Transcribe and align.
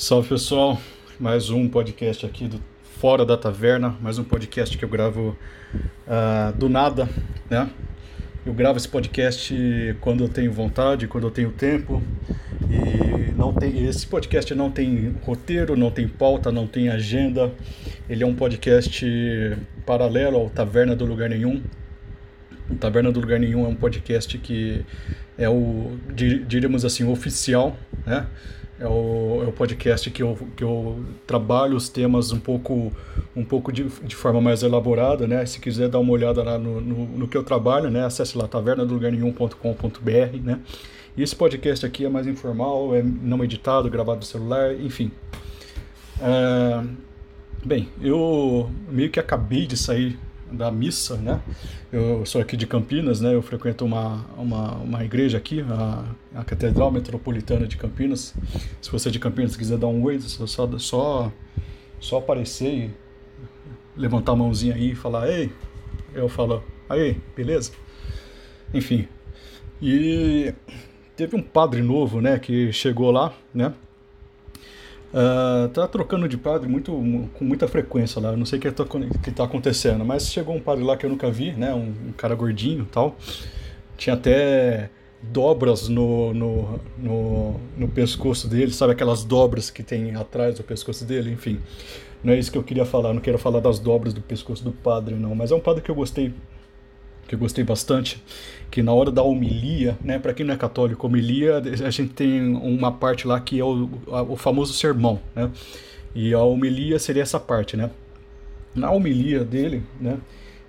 Salve 0.00 0.30
pessoal, 0.30 0.80
mais 1.18 1.50
um 1.50 1.68
podcast 1.68 2.24
aqui 2.24 2.48
do 2.48 2.58
Fora 2.82 3.22
da 3.22 3.36
Taverna, 3.36 3.94
mais 4.00 4.18
um 4.18 4.24
podcast 4.24 4.78
que 4.78 4.82
eu 4.82 4.88
gravo 4.88 5.36
uh, 6.06 6.56
do 6.56 6.70
nada, 6.70 7.06
né? 7.50 7.68
Eu 8.46 8.54
gravo 8.54 8.78
esse 8.78 8.88
podcast 8.88 9.54
quando 10.00 10.24
eu 10.24 10.28
tenho 10.30 10.50
vontade, 10.50 11.06
quando 11.06 11.24
eu 11.24 11.30
tenho 11.30 11.52
tempo. 11.52 12.02
E 12.70 13.30
não 13.32 13.52
tem, 13.52 13.86
esse 13.86 14.06
podcast 14.06 14.54
não 14.54 14.70
tem 14.70 15.14
roteiro, 15.22 15.76
não 15.76 15.90
tem 15.90 16.08
pauta, 16.08 16.50
não 16.50 16.66
tem 16.66 16.88
agenda. 16.88 17.52
Ele 18.08 18.24
é 18.24 18.26
um 18.26 18.34
podcast 18.34 19.04
paralelo 19.84 20.38
ao 20.38 20.48
Taverna 20.48 20.96
do 20.96 21.04
Lugar 21.04 21.28
Nenhum. 21.28 21.62
O 22.70 22.74
Taverna 22.74 23.12
do 23.12 23.20
Lugar 23.20 23.38
Nenhum 23.38 23.66
é 23.66 23.68
um 23.68 23.76
podcast 23.76 24.38
que 24.38 24.82
é 25.36 25.50
o, 25.50 25.98
diríamos 26.14 26.86
assim, 26.86 27.04
oficial, 27.04 27.76
né? 28.06 28.26
É 28.80 28.88
o, 28.88 29.42
é 29.44 29.46
o 29.46 29.52
podcast 29.52 30.10
que 30.10 30.22
eu, 30.22 30.38
que 30.56 30.64
eu 30.64 31.04
trabalho 31.26 31.76
os 31.76 31.90
temas 31.90 32.32
um 32.32 32.40
pouco, 32.40 32.90
um 33.36 33.44
pouco 33.44 33.70
de, 33.70 33.84
de 33.84 34.16
forma 34.16 34.40
mais 34.40 34.62
elaborada, 34.62 35.26
né? 35.26 35.44
Se 35.44 35.60
quiser 35.60 35.90
dar 35.90 35.98
uma 35.98 36.10
olhada 36.10 36.42
lá 36.42 36.58
no, 36.58 36.80
no, 36.80 37.04
no 37.04 37.28
que 37.28 37.36
eu 37.36 37.44
trabalho, 37.44 37.90
né? 37.90 38.06
Acesse 38.06 38.38
lá 38.38 38.48
tavernadolugarnenhum.com.br, 38.48 40.42
né? 40.42 40.60
E 41.14 41.22
esse 41.22 41.36
podcast 41.36 41.84
aqui 41.84 42.06
é 42.06 42.08
mais 42.08 42.26
informal, 42.26 42.94
é 42.94 43.02
não 43.02 43.44
editado, 43.44 43.90
gravado 43.90 44.20
no 44.20 44.24
celular, 44.24 44.74
enfim. 44.74 45.10
É, 46.22 46.82
bem, 47.62 47.86
eu 48.00 48.70
meio 48.88 49.10
que 49.10 49.20
acabei 49.20 49.66
de 49.66 49.76
sair 49.76 50.18
da 50.50 50.70
missa, 50.70 51.16
né? 51.16 51.40
Eu 51.92 52.24
sou 52.26 52.40
aqui 52.40 52.56
de 52.56 52.66
Campinas, 52.66 53.20
né? 53.20 53.34
Eu 53.34 53.42
frequento 53.42 53.84
uma, 53.84 54.24
uma, 54.36 54.74
uma 54.76 55.04
igreja 55.04 55.38
aqui, 55.38 55.60
a, 55.62 56.04
a 56.34 56.44
Catedral 56.44 56.90
Metropolitana 56.90 57.66
de 57.66 57.76
Campinas. 57.76 58.34
Se 58.80 58.90
você 58.90 59.08
é 59.08 59.12
de 59.12 59.18
Campinas 59.18 59.56
quiser 59.56 59.78
dar 59.78 59.86
um 59.86 60.02
oi, 60.02 60.18
só, 60.20 60.68
só, 60.78 61.32
só 61.98 62.18
aparecer 62.18 62.72
e 62.72 62.90
levantar 63.96 64.32
a 64.32 64.36
mãozinha 64.36 64.74
aí 64.74 64.92
e 64.92 64.94
falar, 64.94 65.28
ei, 65.28 65.52
eu 66.14 66.28
falo, 66.28 66.62
aí, 66.88 67.16
beleza? 67.36 67.72
Enfim. 68.72 69.06
E 69.80 70.54
teve 71.16 71.36
um 71.36 71.42
padre 71.42 71.82
novo, 71.82 72.20
né, 72.20 72.38
que 72.38 72.72
chegou 72.72 73.10
lá, 73.10 73.32
né? 73.54 73.72
Uh, 75.12 75.68
tá 75.70 75.88
trocando 75.88 76.28
de 76.28 76.36
padre 76.36 76.68
muito, 76.68 76.92
com 77.34 77.44
muita 77.44 77.66
frequência 77.66 78.20
lá. 78.20 78.30
Eu 78.30 78.36
não 78.36 78.46
sei 78.46 78.58
o 78.58 78.62
que, 78.62 78.70
tá, 78.70 78.84
que 79.22 79.30
tá 79.32 79.44
acontecendo, 79.44 80.04
mas 80.04 80.30
chegou 80.30 80.54
um 80.54 80.60
padre 80.60 80.84
lá 80.84 80.96
que 80.96 81.04
eu 81.04 81.10
nunca 81.10 81.30
vi, 81.30 81.52
né? 81.52 81.74
Um, 81.74 81.92
um 82.08 82.12
cara 82.16 82.34
gordinho 82.34 82.86
tal. 82.90 83.16
Tinha 83.96 84.14
até 84.14 84.88
dobras 85.22 85.88
no, 85.88 86.32
no, 86.32 86.80
no, 86.96 87.60
no, 87.76 87.88
pescoço 87.88 88.48
dele, 88.48 88.72
sabe 88.72 88.92
aquelas 88.92 89.24
dobras 89.24 89.70
que 89.70 89.82
tem 89.82 90.14
atrás 90.14 90.56
do 90.56 90.62
pescoço 90.62 91.04
dele, 91.04 91.30
enfim. 91.32 91.60
Não 92.22 92.32
é 92.32 92.38
isso 92.38 92.50
que 92.50 92.56
eu 92.56 92.62
queria 92.62 92.84
falar, 92.84 93.12
não 93.12 93.20
quero 93.20 93.38
falar 93.38 93.60
das 93.60 93.78
dobras 93.78 94.14
do 94.14 94.20
pescoço 94.20 94.62
do 94.62 94.72
padre, 94.72 95.14
não, 95.14 95.34
mas 95.34 95.50
é 95.50 95.54
um 95.54 95.60
padre 95.60 95.82
que 95.82 95.90
eu 95.90 95.94
gostei 95.94 96.32
que 97.26 97.34
eu 97.36 97.38
gostei 97.38 97.62
bastante, 97.62 98.20
que 98.70 98.82
na 98.82 98.92
hora 98.92 99.10
da 99.10 99.22
homilia, 99.22 99.98
né, 100.02 100.18
para 100.18 100.32
quem 100.32 100.46
não 100.46 100.54
é 100.54 100.56
católico, 100.56 101.06
homilia, 101.06 101.58
a 101.58 101.90
gente 101.90 102.12
tem 102.12 102.54
uma 102.56 102.92
parte 102.92 103.26
lá 103.26 103.40
que 103.40 103.58
é 103.58 103.64
o, 103.64 103.90
o 104.28 104.36
famoso 104.36 104.72
sermão, 104.72 105.18
né? 105.34 105.50
E 106.14 106.32
a 106.32 106.40
homilia 106.40 106.98
seria 106.98 107.22
essa 107.22 107.38
parte, 107.38 107.76
né? 107.76 107.90
Na 108.74 108.90
homilia 108.90 109.44
dele, 109.44 109.82
né, 110.00 110.18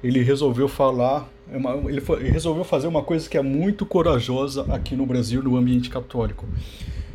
ele 0.04 0.22
resolveu 0.24 0.68
falar, 0.68 1.30
é 1.52 1.58
ele, 1.90 2.02
foi, 2.02 2.22
ele 2.22 2.32
resolveu 2.32 2.64
fazer 2.64 2.88
uma 2.88 3.04
coisa 3.04 3.30
que 3.30 3.38
é 3.38 3.42
muito 3.42 3.86
corajosa 3.86 4.66
aqui 4.74 4.96
no 4.96 5.06
Brasil, 5.06 5.44
no 5.44 5.56
ambiente 5.56 5.90
católico, 5.90 6.48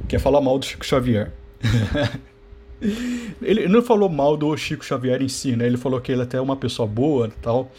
que 0.06 0.15
é 0.15 0.19
falar 0.19 0.41
mal 0.41 0.59
do 0.59 0.65
Chico 0.65 0.87
Xavier. 0.87 1.33
ele 3.43 3.67
não 3.67 3.83
falou 3.83 4.09
mal 4.09 4.37
do 4.37 4.56
Chico 4.56 4.84
Xavier 4.84 5.21
em 5.21 5.28
si, 5.28 5.56
né? 5.56 5.67
Ele 5.67 5.77
falou 5.77 6.00
que 6.00 6.12
ele 6.12 6.23
até 6.23 6.37
é 6.37 6.41
uma 6.41 6.56
pessoa 6.56 6.87
boa, 6.87 7.31
tal, 7.43 7.73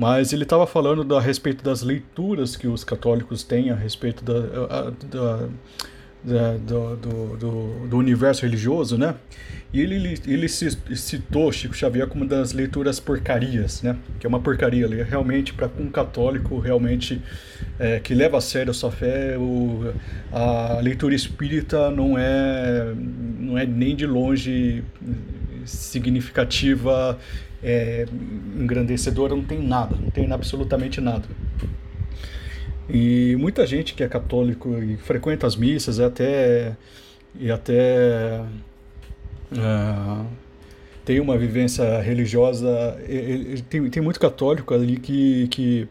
mas 0.00 0.32
ele 0.32 0.44
estava 0.44 0.66
falando 0.66 1.14
a 1.14 1.20
respeito 1.20 1.62
das 1.62 1.82
leituras 1.82 2.56
que 2.56 2.66
os 2.66 2.82
católicos 2.82 3.42
têm 3.42 3.68
a 3.68 3.74
respeito 3.74 4.24
da, 4.24 4.90
da, 5.10 5.48
da 6.24 6.54
do, 6.56 6.96
do, 6.96 7.86
do, 7.86 7.96
universo 7.98 8.42
religioso, 8.46 8.96
né? 8.96 9.14
E 9.74 9.78
ele, 9.78 10.18
ele 10.26 10.48
citou 10.48 11.52
Chico 11.52 11.74
Xavier 11.74 12.06
como 12.06 12.26
das 12.26 12.54
leituras 12.54 12.98
porcarias, 12.98 13.82
né? 13.82 13.94
Que 14.18 14.24
é 14.24 14.28
uma 14.28 14.40
porcaria, 14.40 14.86
ali. 14.86 15.02
realmente 15.02 15.52
para 15.52 15.68
um 15.78 15.90
católico 15.90 16.58
realmente 16.58 17.20
é, 17.78 18.00
que 18.00 18.14
leva 18.14 18.38
a 18.38 18.40
sério 18.40 18.70
a 18.70 18.74
sua 18.74 18.90
fé, 18.90 19.36
o, 19.36 19.92
a 20.32 20.80
leitura 20.80 21.14
espírita 21.14 21.90
não 21.90 22.16
é, 22.16 22.94
não 23.38 23.58
é 23.58 23.66
nem 23.66 23.94
de 23.94 24.06
longe 24.06 24.82
significativa 25.66 27.18
é, 27.62 28.06
engrandecedora, 28.58 29.34
não 29.34 29.44
tem 29.44 29.62
nada, 29.62 29.96
não 29.96 30.10
tem 30.10 30.30
absolutamente 30.32 31.00
nada. 31.00 31.24
E 32.88 33.36
muita 33.36 33.66
gente 33.66 33.94
que 33.94 34.02
é 34.02 34.08
católico 34.08 34.76
e 34.82 34.96
frequenta 34.96 35.46
as 35.46 35.54
missas 35.54 36.00
até, 36.00 36.76
e 37.38 37.50
até 37.50 38.40
uh, 39.52 40.26
tem 41.04 41.20
uma 41.20 41.38
vivência 41.38 42.00
religiosa, 42.00 42.98
tem, 43.68 43.88
tem 43.88 44.02
muito 44.02 44.18
católico 44.18 44.74
ali 44.74 44.96
que, 44.96 45.46
que 45.48 45.88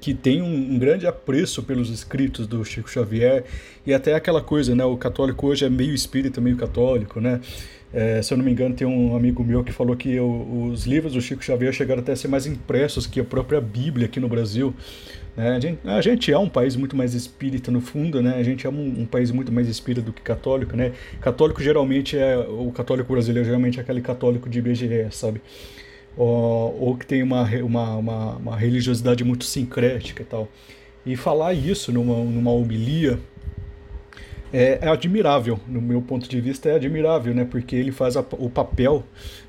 que 0.00 0.14
tem 0.14 0.42
um, 0.42 0.74
um, 0.74 0.78
grande 0.78 1.06
apreço 1.06 1.62
pelos 1.62 1.90
escritos 1.90 2.46
do 2.46 2.64
Chico 2.64 2.88
Xavier 2.88 3.44
e 3.84 3.92
até 3.92 4.14
aquela 4.14 4.40
coisa, 4.40 4.74
né? 4.74 4.84
O 4.84 4.96
católico 4.96 5.48
hoje 5.48 5.64
é 5.64 5.70
meio 5.70 5.94
espírita, 5.94 6.40
meio 6.40 6.56
católico, 6.56 7.20
né? 7.20 7.40
É, 7.92 8.22
se 8.22 8.32
eu 8.32 8.38
não 8.38 8.44
me 8.44 8.52
engano, 8.52 8.74
tem 8.74 8.86
um 8.86 9.16
amigo 9.16 9.42
meu 9.42 9.64
que 9.64 9.72
falou 9.72 9.96
que 9.96 10.18
os 10.20 10.86
livros 10.86 11.14
do 11.14 11.20
Chico 11.20 11.42
Xavier 11.42 11.72
chegaram 11.72 12.00
até 12.00 12.12
a 12.12 12.16
ser 12.16 12.28
mais 12.28 12.46
impressos 12.46 13.06
que 13.06 13.18
a 13.18 13.24
própria 13.24 13.60
Bíblia 13.60 14.06
aqui 14.06 14.20
no 14.20 14.28
Brasil. 14.28 14.72
Né? 15.36 15.56
A, 15.56 15.60
gente, 15.60 15.78
a, 15.84 16.00
gente, 16.00 16.32
é 16.32 16.38
um 16.38 16.48
país 16.48 16.76
muito 16.76 16.96
mais 16.96 17.14
espírita 17.14 17.70
no 17.70 17.80
fundo, 17.80 18.22
né? 18.22 18.36
A 18.36 18.42
gente 18.42 18.66
é 18.66 18.70
um, 18.70 19.00
um, 19.00 19.06
país 19.06 19.30
muito 19.30 19.50
mais 19.50 19.68
espírita 19.68 20.04
do 20.04 20.12
que 20.12 20.22
católico, 20.22 20.76
né? 20.76 20.92
Católico 21.20 21.62
geralmente 21.62 22.16
é 22.16 22.38
o 22.38 22.70
católico 22.70 23.12
brasileiro 23.12 23.46
geralmente 23.46 23.78
é 23.78 23.82
aquele 23.82 24.00
católico 24.00 24.48
de 24.48 24.58
IBGE, 24.58 25.08
sabe? 25.10 25.40
Ou, 26.16 26.80
ou 26.80 26.96
que 26.96 27.06
tem 27.06 27.22
uma, 27.22 27.42
uma, 27.62 27.96
uma, 27.96 28.36
uma 28.36 28.56
religiosidade 28.56 29.24
muito 29.24 29.44
sincrética 29.44 30.22
e 30.22 30.26
tal. 30.26 30.48
E 31.04 31.16
falar 31.16 31.54
isso 31.54 31.92
numa, 31.92 32.16
numa 32.24 32.52
homilia 32.52 33.18
é, 34.52 34.78
é, 34.82 34.88
admirável, 34.88 35.58
no 35.66 35.80
meu 35.80 36.02
ponto 36.02 36.28
de 36.28 36.40
vista 36.40 36.68
é 36.68 36.74
admirável, 36.74 37.34
né? 37.34 37.44
Porque 37.44 37.76
ele 37.76 37.92
faz 37.92 38.16
a, 38.16 38.24
o 38.32 38.50
papel 38.50 39.04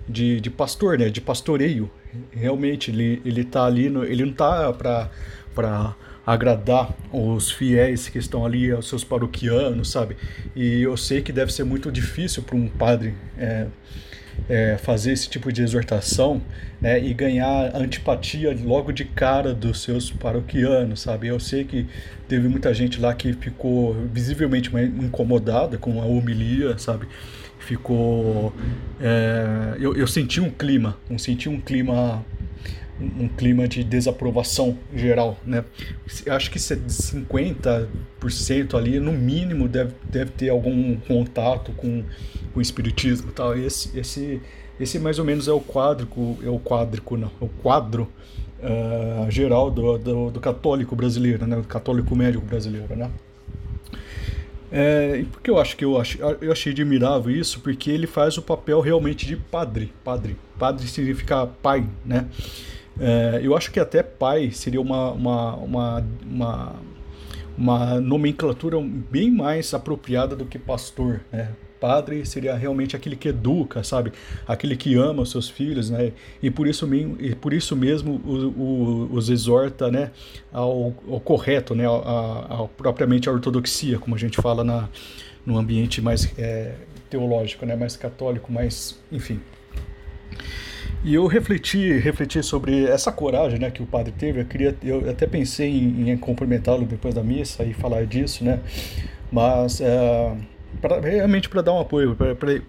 de, 0.08 0.40
de 0.40 0.50
pastor, 0.50 0.98
né? 0.98 1.10
De 1.10 1.22
pastoreio. 1.22 1.90
Realmente, 2.32 2.92
ele, 2.92 3.22
ele 3.26 3.44
tá 3.44 3.66
ali, 3.66 3.90
no, 3.90 4.04
ele 4.04 4.26
não 4.26 4.34
tá 4.34 4.74
para 4.74 5.96
agradar 6.26 6.96
os 7.12 7.52
fiéis 7.52 8.08
que 8.10 8.18
estão 8.18 8.46
ali, 8.46 8.72
os 8.74 8.88
seus 8.88 9.04
paroquianos, 9.04 9.90
sabe? 9.90 10.18
E 10.56 10.82
eu 10.82 10.96
sei 10.96 11.22
que 11.22 11.32
deve 11.32 11.52
ser 11.52 11.64
muito 11.64 11.92
difícil 11.92 12.44
para 12.44 12.56
um 12.56 12.68
padre 12.68 13.16
é, 13.38 13.68
é, 14.50 14.78
fazer 14.78 15.12
esse 15.12 15.30
tipo 15.30 15.52
de 15.52 15.62
exortação 15.62 16.42
né, 16.80 17.04
e 17.04 17.14
ganhar 17.14 17.76
antipatia 17.76 18.56
logo 18.64 18.92
de 18.92 19.06
cara 19.06 19.54
dos 19.54 19.82
seus 19.82 20.12
paroquianos, 20.12 21.02
sabe? 21.02 21.28
Eu 21.28 21.40
sei 21.40 21.64
que 21.64 21.88
teve 22.28 22.48
muita 22.48 22.74
gente 22.74 23.00
lá 23.00 23.14
que 23.14 23.34
ficou 23.34 23.94
visivelmente 24.12 24.72
incomodada 24.76 25.78
com 25.78 26.02
a 26.02 26.06
homilia, 26.06 26.78
sabe? 26.78 27.08
Ficou. 27.60 28.54
É, 29.00 29.76
eu, 29.80 29.96
eu 29.96 30.08
senti 30.08 30.42
um 30.42 30.50
clima, 30.50 30.98
eu 31.10 31.20
senti 31.20 31.48
um 31.48 31.60
clima 31.60 32.26
um 33.20 33.28
clima 33.28 33.68
de 33.68 33.84
desaprovação 33.84 34.78
geral, 34.94 35.38
né? 35.46 35.66
Acho 36.30 36.52
que 36.52 36.60
50% 36.60 38.76
ali, 38.76 39.00
no 39.00 39.12
mínimo, 39.12 39.68
deve, 39.68 39.94
deve 40.04 40.30
ter 40.32 40.50
algum 40.50 40.96
contato 40.96 41.72
com, 41.74 42.04
com 42.54 42.60
o 42.60 42.62
espiritismo, 42.62 43.32
tal. 43.32 43.58
Esse, 43.58 43.98
esse, 43.98 44.40
esse 44.80 45.00
mais 45.00 45.18
ou 45.20 45.26
menos 45.26 45.48
é 45.48 45.52
o 45.52 45.60
quadro, 45.60 46.08
é 46.44 46.50
o 46.50 46.60
quadro, 46.60 47.02
não, 47.18 47.32
é 47.42 47.46
o 47.46 47.50
quadro 47.62 48.08
uh, 48.62 49.30
geral 49.30 49.72
do, 49.72 49.98
do, 49.98 50.32
do, 50.32 50.40
católico 50.40 50.96
brasileiro, 50.96 51.48
né? 51.48 51.56
Do 51.56 51.64
católico 51.64 52.16
médico 52.16 52.46
brasileiro, 52.46 52.96
né? 52.96 53.10
É, 54.72 55.18
e 55.20 55.26
por 55.26 55.42
que 55.42 55.50
eu 55.50 55.60
acho 55.60 55.76
que 55.76 55.84
eu, 55.84 56.00
ach, 56.00 56.18
eu 56.40 56.50
achei 56.50 56.72
admirável 56.72 57.30
isso? 57.30 57.60
Porque 57.60 57.92
ele 57.92 58.08
faz 58.08 58.38
o 58.38 58.42
papel 58.42 58.80
realmente 58.80 59.26
de 59.26 59.36
padre. 59.36 59.92
Padre. 60.04 60.38
Padre 60.58 60.88
significa 60.88 61.46
pai, 61.46 61.86
né? 62.06 62.28
É, 63.00 63.40
eu 63.44 63.56
acho 63.56 63.72
que 63.72 63.80
até 63.80 64.04
pai 64.04 64.52
seria 64.52 64.82
uma, 64.82 65.12
uma, 65.12 65.56
uma, 65.56 66.06
uma, 66.26 66.76
uma 67.58 68.02
nomenclatura 68.02 68.78
bem 68.80 69.32
mais 69.32 69.74
apropriada 69.74 70.36
do 70.36 70.46
que 70.46 70.60
pastor, 70.60 71.22
né? 71.32 71.50
Padre 71.82 72.24
seria 72.28 72.56
realmente 72.56 72.96
aquele 72.96 73.16
que 73.16 73.30
educa, 73.30 73.84
sabe? 73.84 74.14
Aquele 74.48 74.76
que 74.76 74.96
ama 74.96 75.24
os 75.24 75.32
seus 75.32 75.50
filhos, 75.50 75.90
né? 75.90 76.14
E 76.40 76.52
por 76.52 76.68
isso 76.68 76.86
mesmo, 76.86 77.18
e 77.20 77.34
por 77.34 77.52
isso 77.52 77.76
mesmo 77.76 78.22
o, 78.24 78.36
o, 78.50 79.14
os 79.14 79.32
exorta, 79.32 79.90
né? 79.90 80.12
Ao, 80.54 80.94
ao 81.10 81.20
correto, 81.20 81.74
né? 81.74 81.88
A, 81.88 82.62
a, 82.62 82.68
propriamente 82.68 83.28
a 83.28 83.32
ortodoxia, 83.32 83.98
como 83.98 84.16
a 84.16 84.20
gente 84.20 84.40
fala 84.40 84.64
na, 84.64 84.88
no 85.44 85.58
ambiente 85.58 86.02
mais 86.02 86.32
é, 86.38 86.76
teológico, 87.10 87.66
né? 87.66 87.76
Mais 87.76 87.98
católico, 87.98 88.54
mais, 88.54 89.00
enfim. 89.12 89.42
E 91.04 91.16
eu 91.16 91.26
refleti, 91.26 91.98
refleti 91.98 92.44
sobre 92.44 92.86
essa 92.86 93.12
coragem, 93.12 93.58
né, 93.58 93.72
que 93.72 93.82
o 93.82 93.86
padre 93.88 94.14
teve. 94.16 94.42
Eu 94.42 94.46
queria, 94.46 94.76
eu 94.84 95.10
até 95.10 95.26
pensei 95.26 95.70
em, 95.70 96.12
em 96.12 96.18
cumprimentá-lo 96.18 96.86
depois 96.86 97.16
da 97.16 97.24
missa 97.24 97.64
e 97.64 97.74
falar 97.74 98.06
disso, 98.06 98.44
né? 98.44 98.60
Mas 99.32 99.82
é, 99.82 100.36
pra, 100.80 101.00
realmente 101.00 101.50
para 101.50 101.64
dar 101.64 101.74
um 101.74 101.80
apoio, 101.80 102.16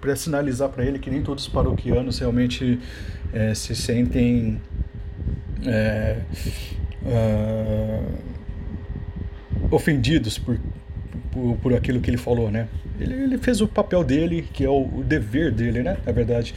para 0.00 0.16
sinalizar 0.16 0.70
para 0.70 0.84
ele 0.84 0.98
que 0.98 1.10
nem 1.10 1.22
todos 1.22 1.46
os 1.46 1.52
paroquianos 1.52 2.18
realmente 2.18 2.78
é, 3.34 3.54
se 3.54 3.76
sentem 3.76 4.58
é, 5.66 6.16
ofendidos 9.70 10.38
por, 10.38 10.58
por, 11.30 11.56
por, 11.56 11.74
aquilo 11.74 12.00
que 12.00 12.08
ele 12.08 12.16
falou, 12.16 12.50
né? 12.50 12.66
Ele, 12.98 13.12
ele 13.14 13.38
fez 13.38 13.60
o 13.60 13.68
papel 13.68 14.02
dele, 14.02 14.48
que 14.54 14.64
é 14.64 14.70
o, 14.70 14.82
o 14.84 15.04
dever 15.04 15.52
dele, 15.52 15.82
né? 15.82 15.98
Na 16.06 16.12
verdade. 16.12 16.54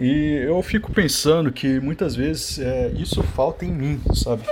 E 0.00 0.46
eu 0.46 0.62
fico 0.62 0.90
pensando 0.90 1.52
que 1.52 1.78
muitas 1.78 2.16
vezes 2.16 2.58
é, 2.58 2.88
isso 2.92 3.22
falta 3.22 3.66
em 3.66 3.70
mim, 3.70 4.00
sabe? 4.14 4.42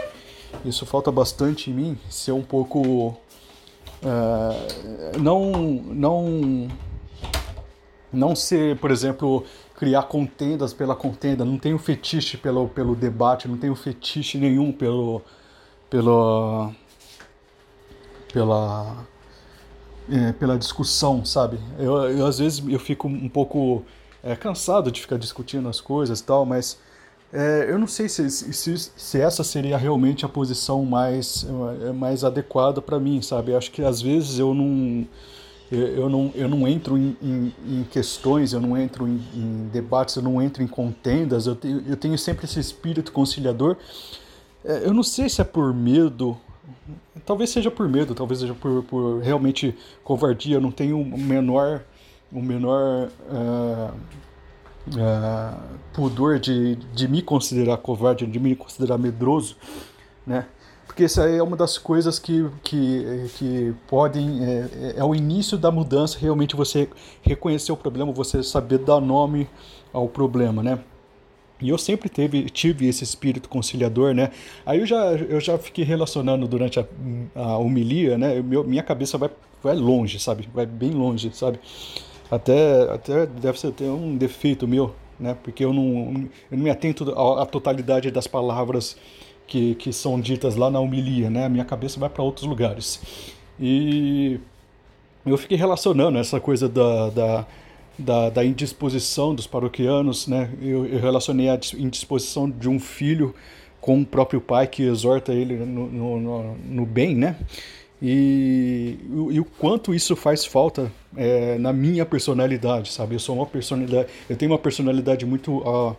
Isso 0.62 0.84
falta 0.84 1.10
bastante 1.10 1.70
em 1.70 1.72
mim, 1.72 1.98
ser 2.10 2.32
um 2.32 2.42
pouco. 2.42 3.16
É, 4.02 5.18
não. 5.18 5.52
Não. 5.86 6.68
Não 8.12 8.36
ser, 8.36 8.76
por 8.78 8.90
exemplo, 8.90 9.44
criar 9.74 10.02
contendas 10.02 10.72
pela 10.74 10.94
contenda, 10.94 11.44
não 11.44 11.58
tenho 11.58 11.78
fetiche 11.78 12.38
pelo, 12.38 12.68
pelo 12.68 12.94
debate, 12.94 13.48
não 13.48 13.56
tenho 13.56 13.74
fetiche 13.74 14.36
nenhum 14.36 14.70
pelo. 14.70 15.22
pelo 15.88 16.72
pela. 18.34 19.06
É, 20.10 20.32
pela 20.32 20.58
discussão, 20.58 21.24
sabe? 21.24 21.58
Eu, 21.78 21.94
eu, 22.10 22.26
às 22.26 22.38
vezes 22.38 22.62
eu 22.66 22.78
fico 22.78 23.08
um 23.08 23.28
pouco 23.28 23.84
é, 24.22 24.34
cansado 24.36 24.90
de 24.90 25.00
ficar 25.00 25.18
discutindo 25.18 25.68
as 25.68 25.80
coisas 25.80 26.20
e 26.20 26.24
tal, 26.24 26.44
mas 26.44 26.78
é, 27.32 27.66
eu 27.68 27.78
não 27.78 27.86
sei 27.86 28.08
se, 28.08 28.30
se, 28.30 28.78
se, 28.78 29.20
essa 29.20 29.44
seria 29.44 29.76
realmente 29.76 30.24
a 30.24 30.28
posição 30.28 30.84
mais, 30.84 31.46
é, 31.86 31.92
mais 31.92 32.24
adequada 32.24 32.80
para 32.80 32.98
mim, 32.98 33.20
sabe? 33.20 33.52
Eu 33.52 33.58
acho 33.58 33.70
que 33.70 33.82
às 33.82 34.00
vezes 34.00 34.38
eu 34.38 34.54
não, 34.54 35.06
eu 35.70 36.08
não, 36.08 36.32
eu 36.34 36.48
não 36.48 36.66
entro 36.66 36.96
em, 36.96 37.16
em, 37.22 37.54
em 37.66 37.84
questões, 37.84 38.54
eu 38.54 38.60
não 38.60 38.76
entro 38.78 39.06
em, 39.06 39.20
em, 39.34 39.68
debates, 39.70 40.16
eu 40.16 40.22
não 40.22 40.40
entro 40.40 40.62
em 40.62 40.66
contendas, 40.66 41.46
eu 41.46 41.54
tenho, 41.54 41.84
eu 41.86 41.96
tenho 41.96 42.16
sempre 42.16 42.46
esse 42.46 42.58
espírito 42.58 43.12
conciliador. 43.12 43.76
É, 44.64 44.86
eu 44.86 44.94
não 44.94 45.02
sei 45.02 45.28
se 45.28 45.42
é 45.42 45.44
por 45.44 45.74
medo, 45.74 46.34
talvez 47.26 47.50
seja 47.50 47.70
por 47.70 47.86
medo, 47.86 48.14
talvez 48.14 48.40
seja 48.40 48.54
por, 48.54 48.82
por 48.84 49.20
realmente 49.20 49.76
covardia, 50.02 50.56
eu 50.56 50.60
não 50.62 50.70
tenho 50.70 50.98
o 50.98 51.18
menor 51.18 51.82
o 52.32 52.42
menor 52.42 53.08
uh, 53.30 53.94
uh, 54.88 55.58
pudor 55.92 56.38
de, 56.38 56.76
de 56.76 57.08
me 57.08 57.22
considerar 57.22 57.76
covarde, 57.78 58.26
de 58.26 58.38
me 58.38 58.54
considerar 58.54 58.98
medroso, 58.98 59.56
né? 60.26 60.46
Porque 60.86 61.04
isso 61.04 61.20
aí 61.20 61.36
é 61.36 61.42
uma 61.42 61.56
das 61.56 61.78
coisas 61.78 62.18
que, 62.18 62.46
que, 62.62 63.30
que 63.36 63.74
podem. 63.86 64.44
É, 64.44 64.94
é 64.96 65.04
o 65.04 65.14
início 65.14 65.56
da 65.56 65.70
mudança, 65.70 66.18
realmente 66.18 66.56
você 66.56 66.88
reconhecer 67.22 67.70
o 67.70 67.76
problema, 67.76 68.10
você 68.10 68.42
saber 68.42 68.78
dar 68.78 69.00
nome 69.00 69.48
ao 69.92 70.08
problema, 70.08 70.62
né? 70.62 70.80
E 71.60 71.68
eu 71.68 71.78
sempre 71.78 72.08
teve, 72.08 72.44
tive 72.50 72.88
esse 72.88 73.02
espírito 73.02 73.48
conciliador, 73.48 74.14
né? 74.14 74.30
Aí 74.64 74.78
eu 74.78 74.86
já, 74.86 75.12
eu 75.12 75.40
já 75.40 75.58
fiquei 75.58 75.84
relacionando 75.84 76.46
durante 76.46 76.78
a, 76.78 76.86
a 77.34 77.58
homilia, 77.58 78.16
né? 78.16 78.40
Minha 78.40 78.82
cabeça 78.82 79.18
vai, 79.18 79.30
vai 79.62 79.74
longe, 79.74 80.18
sabe? 80.20 80.48
Vai 80.54 80.66
bem 80.66 80.90
longe, 80.90 81.30
sabe? 81.32 81.58
Até, 82.30 82.82
até 82.92 83.26
deve 83.26 83.58
ser 83.58 83.72
ter 83.72 83.84
um 83.84 84.16
defeito 84.16 84.68
meu, 84.68 84.94
né? 85.18 85.36
Porque 85.42 85.64
eu 85.64 85.72
não, 85.72 86.28
eu 86.50 86.56
não 86.56 86.64
me 86.64 86.70
atento 86.70 87.10
à, 87.12 87.42
à 87.42 87.46
totalidade 87.46 88.10
das 88.10 88.26
palavras 88.26 88.96
que, 89.46 89.74
que 89.76 89.92
são 89.92 90.20
ditas 90.20 90.54
lá 90.54 90.70
na 90.70 90.78
homilia, 90.78 91.30
né? 91.30 91.46
A 91.46 91.48
minha 91.48 91.64
cabeça 91.64 91.98
vai 91.98 92.08
para 92.08 92.22
outros 92.22 92.46
lugares. 92.46 93.00
E 93.58 94.38
eu 95.26 95.36
fiquei 95.36 95.56
relacionando 95.56 96.18
essa 96.18 96.38
coisa 96.38 96.68
da, 96.68 97.10
da, 97.10 97.46
da, 97.98 98.30
da 98.30 98.44
indisposição 98.44 99.34
dos 99.34 99.46
paroquianos, 99.46 100.28
né? 100.28 100.50
Eu, 100.60 100.86
eu, 100.86 101.00
relacionei 101.00 101.48
a 101.48 101.58
indisposição 101.76 102.48
de 102.48 102.68
um 102.68 102.78
filho 102.78 103.34
com 103.80 104.00
o 104.00 104.06
próprio 104.06 104.40
pai 104.40 104.66
que 104.66 104.82
exorta 104.82 105.32
ele 105.32 105.56
no, 105.56 105.86
no, 105.86 106.20
no, 106.20 106.54
no 106.56 106.86
bem, 106.86 107.14
né? 107.14 107.36
E, 108.00 108.96
e, 109.32 109.40
o 109.40 109.44
quanto 109.44 109.92
isso 109.92 110.14
faz 110.14 110.44
falta 110.44 110.90
é, 111.16 111.58
na 111.58 111.72
minha 111.72 112.06
personalidade, 112.06 112.92
sabe? 112.92 113.16
Eu 113.16 113.18
sou 113.18 113.34
uma 113.34 113.46
personalidade, 113.46 114.08
eu 114.30 114.36
tenho 114.36 114.52
uma 114.52 114.58
personalidade 114.58 115.26
muito 115.26 115.58
uh, 115.58 115.96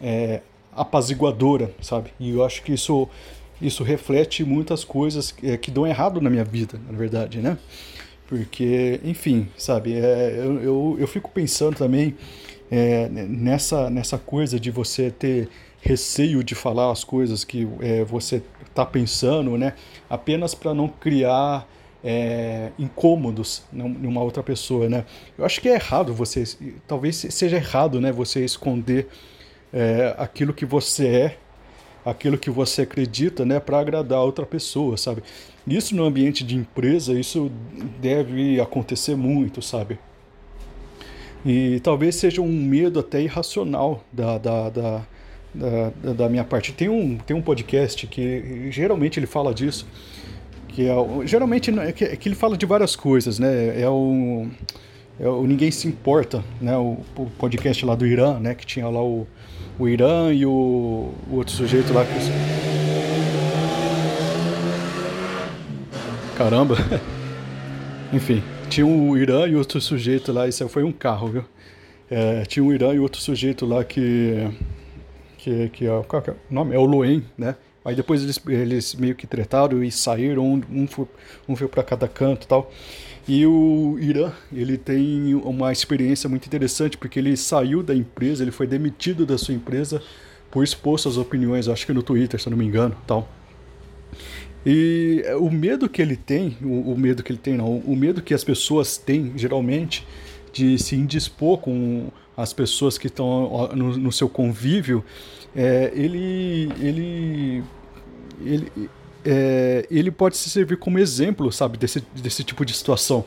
é, 0.00 0.40
apaziguadora, 0.74 1.70
sabe? 1.80 2.10
E 2.18 2.30
eu 2.30 2.44
acho 2.44 2.62
que 2.62 2.72
isso 2.72 3.08
isso 3.60 3.84
reflete 3.84 4.42
muitas 4.42 4.82
coisas 4.82 5.32
é, 5.40 5.56
que 5.56 5.70
dão 5.70 5.86
errado 5.86 6.20
na 6.20 6.28
minha 6.28 6.44
vida, 6.44 6.80
na 6.90 6.98
verdade, 6.98 7.38
né? 7.38 7.56
Porque, 8.26 8.98
enfim, 9.04 9.46
sabe? 9.56 9.94
É, 9.94 10.34
eu, 10.38 10.60
eu, 10.60 10.96
eu, 10.98 11.06
fico 11.06 11.30
pensando 11.30 11.76
também 11.76 12.16
é, 12.70 13.08
nessa 13.08 13.88
nessa 13.88 14.18
coisa 14.18 14.58
de 14.58 14.70
você 14.70 15.10
ter 15.10 15.48
receio 15.80 16.42
de 16.42 16.54
falar 16.54 16.90
as 16.90 17.04
coisas 17.04 17.44
que 17.44 17.68
é, 17.80 18.02
você 18.04 18.42
está 18.72 18.84
pensando, 18.84 19.56
né? 19.56 19.74
Apenas 20.10 20.54
para 20.54 20.74
não 20.74 20.88
criar 20.88 21.68
é, 22.02 22.72
incômodos 22.78 23.62
numa 23.70 24.22
outra 24.22 24.42
pessoa, 24.42 24.88
né? 24.88 25.04
Eu 25.38 25.44
acho 25.44 25.60
que 25.60 25.68
é 25.68 25.74
errado 25.74 26.12
você, 26.12 26.44
talvez 26.86 27.16
seja 27.16 27.56
errado, 27.56 28.00
né? 28.00 28.10
Você 28.10 28.44
esconder 28.44 29.08
é, 29.72 30.14
aquilo 30.18 30.52
que 30.52 30.66
você 30.66 31.06
é, 31.06 31.36
aquilo 32.04 32.36
que 32.36 32.50
você 32.50 32.82
acredita, 32.82 33.44
né? 33.44 33.60
Para 33.60 33.78
agradar 33.78 34.18
a 34.18 34.22
outra 34.22 34.44
pessoa, 34.44 34.96
sabe? 34.96 35.22
Isso 35.66 35.94
no 35.94 36.04
ambiente 36.04 36.42
de 36.42 36.56
empresa, 36.56 37.18
isso 37.18 37.50
deve 38.00 38.60
acontecer 38.60 39.14
muito, 39.14 39.62
sabe? 39.62 39.98
E 41.44 41.80
talvez 41.80 42.16
seja 42.16 42.40
um 42.40 42.52
medo 42.52 43.00
até 43.00 43.20
irracional 43.20 44.04
da, 44.12 44.38
da, 44.38 44.70
da 44.70 45.06
da, 45.54 46.12
da 46.12 46.28
minha 46.28 46.44
parte. 46.44 46.72
Tem 46.72 46.88
um, 46.88 47.16
tem 47.18 47.36
um 47.36 47.42
podcast 47.42 48.06
que 48.06 48.70
geralmente 48.70 49.18
ele 49.18 49.26
fala 49.26 49.54
disso, 49.54 49.86
que 50.68 50.86
é 50.86 50.94
o, 50.94 51.26
geralmente 51.26 51.70
é 51.78 51.92
que, 51.92 52.04
é 52.04 52.16
que 52.16 52.28
ele 52.28 52.36
fala 52.36 52.56
de 52.56 52.64
várias 52.64 52.96
coisas, 52.96 53.38
né? 53.38 53.80
É 53.80 53.88
o, 53.88 54.46
é 55.20 55.28
o 55.28 55.46
Ninguém 55.46 55.70
Se 55.70 55.86
Importa, 55.86 56.42
né? 56.60 56.76
O, 56.76 56.98
o, 57.16 57.26
podcast 57.38 57.84
lá 57.84 57.94
do 57.94 58.06
Irã, 58.06 58.38
né? 58.38 58.54
Que 58.54 58.66
tinha 58.66 58.88
lá 58.88 59.02
o, 59.02 59.26
o 59.78 59.88
Irã 59.88 60.32
e 60.32 60.46
o, 60.46 61.12
o 61.30 61.36
outro 61.36 61.54
sujeito 61.54 61.92
lá 61.92 62.04
que... 62.04 62.12
Caramba! 66.36 66.76
Enfim, 68.12 68.42
tinha 68.68 68.86
o 68.86 69.16
Irã 69.16 69.46
e 69.46 69.54
outro 69.54 69.80
sujeito 69.80 70.32
lá, 70.32 70.48
isso 70.48 70.66
foi 70.68 70.82
um 70.82 70.92
carro, 70.92 71.28
viu? 71.28 71.44
É, 72.10 72.42
tinha 72.44 72.62
um 72.62 72.72
Irã 72.72 72.92
e 72.92 72.98
outro 72.98 73.20
sujeito 73.20 73.64
lá 73.64 73.82
que 73.84 74.50
que, 75.42 75.68
que 75.70 75.86
é, 75.86 76.02
qual 76.06 76.22
que 76.22 76.30
é 76.30 76.32
o 76.32 76.36
nome? 76.54 76.74
É 76.74 76.78
o 76.78 76.84
Loen, 76.84 77.24
né? 77.36 77.56
Aí 77.84 77.96
depois 77.96 78.22
eles, 78.22 78.40
eles 78.46 78.94
meio 78.94 79.16
que 79.16 79.26
tretaram 79.26 79.82
e 79.82 79.90
saíram, 79.90 80.46
um, 80.46 80.62
um, 80.70 80.86
foi, 80.86 81.06
um 81.48 81.56
foi 81.56 81.66
para 81.66 81.82
cada 81.82 82.06
canto 82.06 82.46
tal. 82.46 82.70
E 83.26 83.44
o 83.44 83.98
Irã, 84.00 84.32
ele 84.52 84.76
tem 84.76 85.34
uma 85.34 85.72
experiência 85.72 86.28
muito 86.28 86.46
interessante, 86.46 86.96
porque 86.96 87.18
ele 87.18 87.36
saiu 87.36 87.82
da 87.82 87.94
empresa, 87.94 88.42
ele 88.44 88.52
foi 88.52 88.68
demitido 88.68 89.26
da 89.26 89.36
sua 89.36 89.54
empresa 89.54 90.00
por 90.48 90.62
expor 90.62 90.98
suas 90.98 91.16
opiniões, 91.16 91.66
acho 91.66 91.86
que 91.86 91.92
no 91.92 92.02
Twitter, 92.02 92.40
se 92.40 92.46
eu 92.46 92.50
não 92.50 92.58
me 92.58 92.64
engano, 92.64 92.96
tal. 93.06 93.28
E 94.64 95.24
o 95.40 95.50
medo 95.50 95.88
que 95.88 96.00
ele 96.00 96.16
tem, 96.16 96.56
o, 96.62 96.92
o 96.92 96.98
medo 96.98 97.22
que 97.22 97.32
ele 97.32 97.38
tem 97.38 97.56
não, 97.56 97.78
o 97.78 97.96
medo 97.96 98.22
que 98.22 98.32
as 98.32 98.44
pessoas 98.44 98.96
têm, 98.96 99.32
geralmente, 99.34 100.06
de 100.52 100.78
se 100.78 100.94
indispor 100.94 101.58
com 101.58 102.10
as 102.36 102.52
pessoas 102.52 102.98
que 102.98 103.06
estão 103.06 103.70
no, 103.74 103.96
no, 103.96 104.12
seu 104.12 104.28
convívio, 104.28 105.04
é, 105.54 105.92
ele, 105.94 106.70
ele, 106.80 107.64
ele, 108.40 108.72
é, 109.24 109.86
ele 109.90 110.10
pode 110.10 110.36
se 110.36 110.50
servir 110.50 110.76
como 110.78 110.98
exemplo, 110.98 111.50
sabe, 111.52 111.78
desse, 111.78 112.02
desse 112.14 112.42
tipo 112.42 112.64
de 112.64 112.72
situação, 112.72 113.24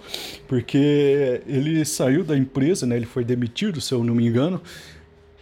porque 0.47 1.41
ele 1.47 1.85
saiu 1.85 2.23
da 2.23 2.37
empresa, 2.37 2.85
né, 2.85 2.95
ele 2.95 3.05
foi 3.05 3.23
demitido, 3.23 3.79
se 3.79 3.93
eu 3.93 4.03
não 4.03 4.15
me 4.15 4.25
engano, 4.25 4.61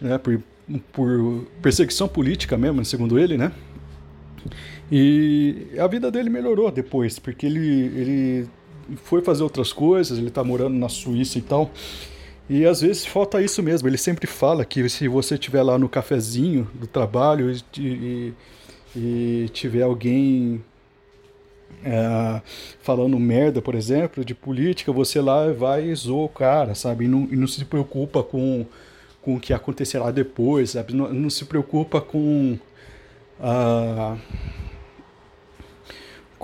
né, 0.00 0.18
por, 0.18 0.40
por 0.92 1.46
perseguição 1.62 2.06
política 2.06 2.56
mesmo, 2.56 2.84
segundo 2.84 3.18
ele, 3.18 3.38
né, 3.38 3.52
e 4.92 5.68
a 5.78 5.86
vida 5.86 6.10
dele 6.10 6.28
melhorou 6.28 6.70
depois, 6.70 7.18
porque 7.18 7.46
ele, 7.46 7.86
ele 7.96 8.48
foi 8.96 9.22
fazer 9.22 9.42
outras 9.42 9.72
coisas, 9.72 10.18
ele 10.18 10.28
está 10.28 10.44
morando 10.44 10.76
na 10.76 10.88
Suíça 10.88 11.38
e 11.38 11.42
tal, 11.42 11.70
e 12.48 12.66
às 12.66 12.82
vezes 12.82 13.06
falta 13.06 13.40
isso 13.40 13.62
mesmo. 13.62 13.88
Ele 13.88 13.96
sempre 13.96 14.26
fala 14.26 14.64
que 14.64 14.88
se 14.88 15.08
você 15.08 15.34
estiver 15.34 15.62
lá 15.62 15.78
no 15.78 15.88
cafezinho 15.88 16.68
do 16.74 16.86
trabalho 16.86 17.50
e, 17.50 17.62
e, 17.80 18.34
e 18.94 19.48
tiver 19.48 19.82
alguém 19.82 20.62
é, 21.84 22.42
falando 22.80 23.18
merda, 23.18 23.62
por 23.62 23.74
exemplo, 23.74 24.24
de 24.24 24.34
política, 24.34 24.92
você 24.92 25.20
lá 25.20 25.50
vai 25.52 25.88
e 25.88 25.94
zoa 25.94 26.24
o 26.24 26.28
cara, 26.28 26.74
sabe? 26.74 27.06
E 27.06 27.08
não, 27.08 27.28
e 27.30 27.36
não 27.36 27.46
se 27.46 27.64
preocupa 27.64 28.22
com, 28.22 28.66
com 29.22 29.36
o 29.36 29.40
que 29.40 29.52
acontecerá 29.52 30.10
depois, 30.10 30.70
sabe? 30.70 30.94
Não, 30.94 31.12
não 31.12 31.30
se 31.30 31.44
preocupa 31.44 32.00
com. 32.00 32.58
Uh, 33.40 34.18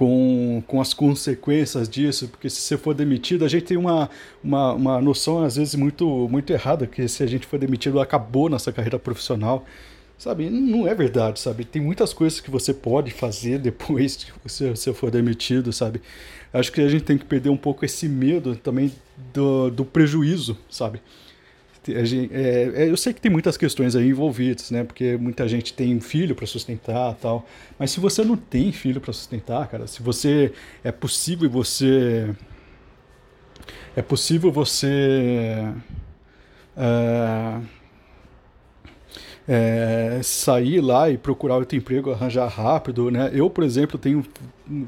com, 0.01 0.63
com 0.67 0.81
as 0.81 0.95
consequências 0.95 1.87
disso, 1.87 2.27
porque 2.27 2.49
se 2.49 2.63
você 2.63 2.79
for 2.79 2.95
demitido, 2.95 3.45
a 3.45 3.49
gente 3.49 3.67
tem 3.67 3.77
uma, 3.77 4.09
uma, 4.43 4.73
uma 4.73 4.99
noção 4.99 5.45
às 5.45 5.57
vezes 5.57 5.75
muito, 5.75 6.27
muito 6.31 6.51
errada, 6.51 6.87
que 6.87 7.07
se 7.07 7.23
a 7.23 7.27
gente 7.27 7.47
for 7.47 7.59
demitido, 7.59 8.01
acabou 8.01 8.49
nossa 8.49 8.73
carreira 8.73 8.99
profissional. 8.99 9.63
Sabe, 10.17 10.49
não 10.49 10.89
é 10.89 10.95
verdade, 10.95 11.39
sabe? 11.39 11.67
Tem 11.67 11.83
muitas 11.83 12.15
coisas 12.15 12.41
que 12.41 12.51
você 12.51 12.73
pode 12.73 13.11
fazer 13.11 13.59
depois 13.61 14.17
que 14.17 14.33
você, 14.43 14.71
você 14.71 14.91
for 14.95 15.11
demitido, 15.11 15.71
sabe? 15.71 16.01
Acho 16.51 16.73
que 16.73 16.81
a 16.81 16.89
gente 16.89 17.05
tem 17.05 17.19
que 17.19 17.27
perder 17.27 17.51
um 17.51 17.57
pouco 17.57 17.85
esse 17.85 18.09
medo 18.09 18.57
também 18.57 18.91
do, 19.35 19.71
do 19.71 19.85
prejuízo, 19.85 20.57
sabe? 20.71 21.03
Gente, 22.05 22.35
é, 22.35 22.73
é, 22.75 22.91
eu 22.91 22.97
sei 22.97 23.13
que 23.13 23.21
tem 23.21 23.31
muitas 23.31 23.57
questões 23.57 23.97
aí 23.97 24.09
envolvidas, 24.09 24.71
né? 24.71 24.85
Porque 24.85 25.17
muita 25.17 25.47
gente 25.49 25.73
tem 25.73 25.99
filho 26.01 26.35
para 26.35 26.47
sustentar 26.47 27.15
tal. 27.15 27.47
Mas 27.79 27.91
se 27.91 28.01
você 28.01 28.25
não 28.25 28.37
tem 28.37 28.73
filho 28.73 29.01
para 29.01 29.13
sustentar, 29.13 29.67
cara, 29.69 29.87
se 29.87 30.03
você 30.03 30.53
é 30.85 30.93
possível 30.93 31.49
você 31.49 32.35
é 33.97 34.03
possível 34.03 34.53
você 34.53 35.73
é, 36.77 37.61
é, 39.53 40.21
sair 40.23 40.81
lá 40.81 41.11
e 41.11 41.19
procurar 41.19 41.57
outro 41.57 41.77
emprego, 41.77 42.13
arranjar 42.13 42.47
rápido, 42.47 43.11
né? 43.11 43.33
Eu, 43.35 43.51
por 43.51 43.65
exemplo, 43.65 43.99
tenho 43.99 44.25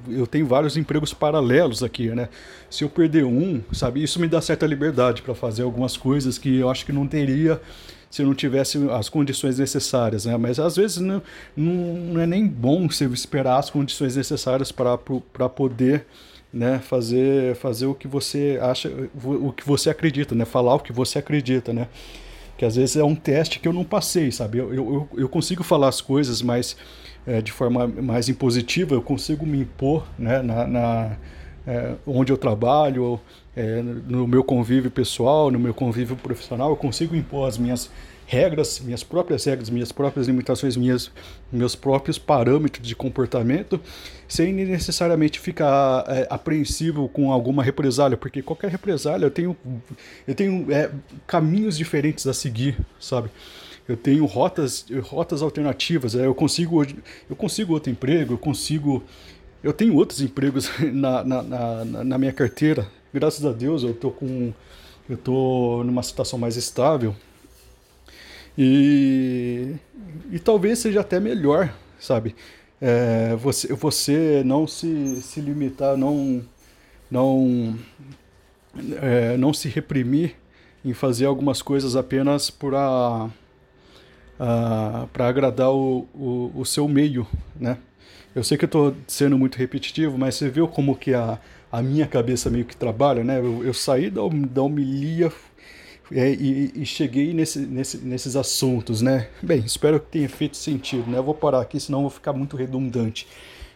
eu 0.09 0.25
tenho 0.25 0.47
vários 0.47 0.77
empregos 0.77 1.13
paralelos 1.13 1.83
aqui, 1.83 2.07
né? 2.11 2.29
Se 2.71 2.85
eu 2.85 2.89
perder 2.89 3.25
um, 3.25 3.61
sabe, 3.73 4.01
isso 4.01 4.21
me 4.21 4.29
dá 4.29 4.41
certa 4.41 4.65
liberdade 4.65 5.21
para 5.21 5.35
fazer 5.35 5.65
algumas 5.65 5.97
coisas 5.97 6.39
que 6.39 6.59
eu 6.59 6.71
acho 6.71 6.87
que 6.87 6.93
não 6.93 7.09
teria 7.09 7.61
se 8.09 8.23
não 8.23 8.35
tivesse 8.35 8.79
as 8.91 9.09
condições 9.09 9.59
necessárias, 9.59 10.27
né? 10.27 10.37
Mas 10.37 10.61
às 10.61 10.77
vezes 10.77 10.99
não, 10.99 11.21
não 11.57 12.21
é 12.21 12.27
nem 12.27 12.47
bom 12.47 12.87
você 12.89 13.07
esperar 13.07 13.59
as 13.59 13.69
condições 13.69 14.15
necessárias 14.15 14.71
para 14.71 14.97
poder 15.49 16.07
né, 16.53 16.79
fazer, 16.79 17.57
fazer 17.57 17.87
o 17.87 17.95
que 17.95 18.07
você 18.07 18.61
acha, 18.63 18.89
o 19.25 19.53
que 19.53 19.67
você 19.67 19.91
acredita, 19.91 20.37
né? 20.37 20.45
Falar 20.45 20.77
o 20.77 20.79
que 20.79 20.93
você 20.93 21.19
acredita, 21.19 21.73
né? 21.73 21.89
Que 22.63 22.67
às 22.67 22.77
vezes 22.77 22.95
é 22.95 23.03
um 23.03 23.17
teste 23.17 23.59
que 23.59 23.67
eu 23.67 23.73
não 23.73 23.83
passei, 23.83 24.31
sabe? 24.31 24.59
Eu, 24.59 24.73
eu, 24.73 25.09
eu 25.17 25.29
consigo 25.29 25.65
falar 25.65 25.89
as 25.89 26.01
coisas 26.01 26.41
mais 26.43 26.77
é, 27.27 27.43
de 27.43 27.51
forma 27.51 27.89
mais 27.89 28.29
impositiva, 28.29 28.95
eu 28.95 29.03
consigo 29.03 29.45
me 29.45 29.59
impor 29.59 30.07
né, 30.17 30.41
na, 30.43 30.65
na 30.69 31.17
é, 31.67 31.95
onde 32.07 32.33
eu 32.33 32.37
trabalho, 32.37 33.19
é, 33.57 33.83
no 33.83 34.29
meu 34.29 34.45
convívio 34.45 34.93
pessoal, 34.93 35.51
no 35.51 35.59
meu 35.59 35.75
convívio 35.75 36.15
profissional, 36.15 36.71
eu 36.71 36.77
consigo 36.77 37.17
impor 37.17 37.49
as 37.49 37.59
minhas 37.59 37.91
regras, 38.33 38.81
minhas 38.81 39.05
próprias 39.05 39.45
regras, 39.45 39.69
minhas 39.69 39.93
próprias 39.93 40.27
limitações, 40.27 40.75
minhas, 40.75 41.11
meus 41.53 41.77
próprios 41.77 42.19
parâmetros 42.19 42.89
de 42.89 42.97
comportamento, 42.97 43.79
sem 44.27 44.55
necessariamente 44.55 45.39
ficar 45.39 46.03
é, 46.09 46.27
apreensivo 46.31 47.11
com 47.11 47.31
alguma 47.31 47.63
represália, 47.63 48.17
porque 48.17 48.41
qualquer 48.41 48.71
represália 48.71 49.27
eu 49.27 49.31
tenho, 49.31 49.55
eu 50.27 50.35
tenho 50.35 50.73
é, 50.73 50.91
caminhos 51.27 51.77
diferentes 51.77 52.27
a 52.27 52.33
seguir, 52.33 52.79
sabe? 52.99 53.29
Eu 53.87 53.99
tenho 53.99 54.25
rotas, 54.25 54.87
rotas 55.03 55.43
alternativas. 55.43 56.15
É, 56.15 56.25
eu 56.25 56.35
consigo, 56.35 56.83
eu 57.29 57.37
consigo 57.37 57.75
outro 57.75 57.93
emprego, 57.93 58.33
eu 58.33 58.39
consigo, 58.39 59.03
eu 59.63 59.75
tenho 59.75 59.95
outros 59.95 60.23
empregos 60.23 60.71
na, 60.81 61.23
na, 61.23 61.43
na, 61.43 61.85
na 61.85 62.19
minha 62.19 62.33
carteira. 62.33 62.89
Graças 63.13 63.45
a 63.45 63.53
Deus 63.53 63.83
eu 63.83 63.93
tô 63.93 64.11
com, 64.11 64.55
eu 65.07 65.19
tô 65.19 65.83
numa 65.85 66.03
situação 66.03 66.39
mais 66.39 66.57
estável 66.57 67.15
e, 68.57 69.75
e 70.31 70.39
talvez 70.39 70.79
seja 70.79 71.01
até 71.01 71.19
melhor, 71.19 71.73
sabe? 71.99 72.35
É, 72.81 73.35
você, 73.37 73.73
você 73.75 74.43
não 74.45 74.67
se, 74.67 75.23
se 75.23 75.41
limitar, 75.41 75.97
não, 75.97 76.43
não, 77.11 77.79
é, 79.01 79.37
não 79.37 79.53
se 79.53 79.69
reprimir 79.69 80.35
em 80.85 80.93
fazer 80.93 81.27
algumas 81.27 81.63
coisas 81.63 81.95
apenas 81.97 82.51
para 82.51 83.31
para 85.13 85.29
agradar 85.29 85.71
o, 85.71 86.09
o, 86.13 86.53
o, 86.57 86.65
seu 86.65 86.89
meio, 86.89 87.25
né? 87.55 87.79
Eu 88.35 88.43
sei 88.43 88.59
que 88.59 88.65
eu 88.65 88.67
estou 88.67 88.97
sendo 89.07 89.39
muito 89.39 89.57
repetitivo, 89.57 90.19
mas 90.19 90.35
você 90.35 90.49
viu 90.49 90.67
como 90.67 90.97
que 90.97 91.15
a, 91.15 91.39
a 91.71 91.81
minha 91.81 92.09
cabeça 92.09 92.51
meio 92.51 92.65
que 92.65 92.77
trabalha, 92.77 93.23
né? 93.23 93.39
Eu, 93.39 93.65
eu 93.65 93.73
saí 93.73 94.11
da, 94.11 94.23
da 94.51 94.63
homilia 94.63 95.31
é, 96.15 96.33
e, 96.33 96.73
e, 96.75 96.87
cheguei 96.87 97.33
nesse, 97.33 97.61
nesse, 97.61 97.99
nesses 97.99 98.37
assuntos, 98.37 99.01
né? 99.01 99.29
Bem, 99.43 99.61
espero 99.61 99.99
que 99.99 100.07
tenha 100.07 100.29
feito 100.29 100.57
sentido, 100.57 101.11
né? 101.11 101.19
Eu 101.19 101.23
vou 101.23 101.35
parar 101.35 101.61
aqui, 101.61 101.81
senão 101.81 102.01
eu 102.01 102.03
vou 102.03 102.11
ficar 102.11 102.33
muito 102.33 102.57
redundante. 102.57 103.27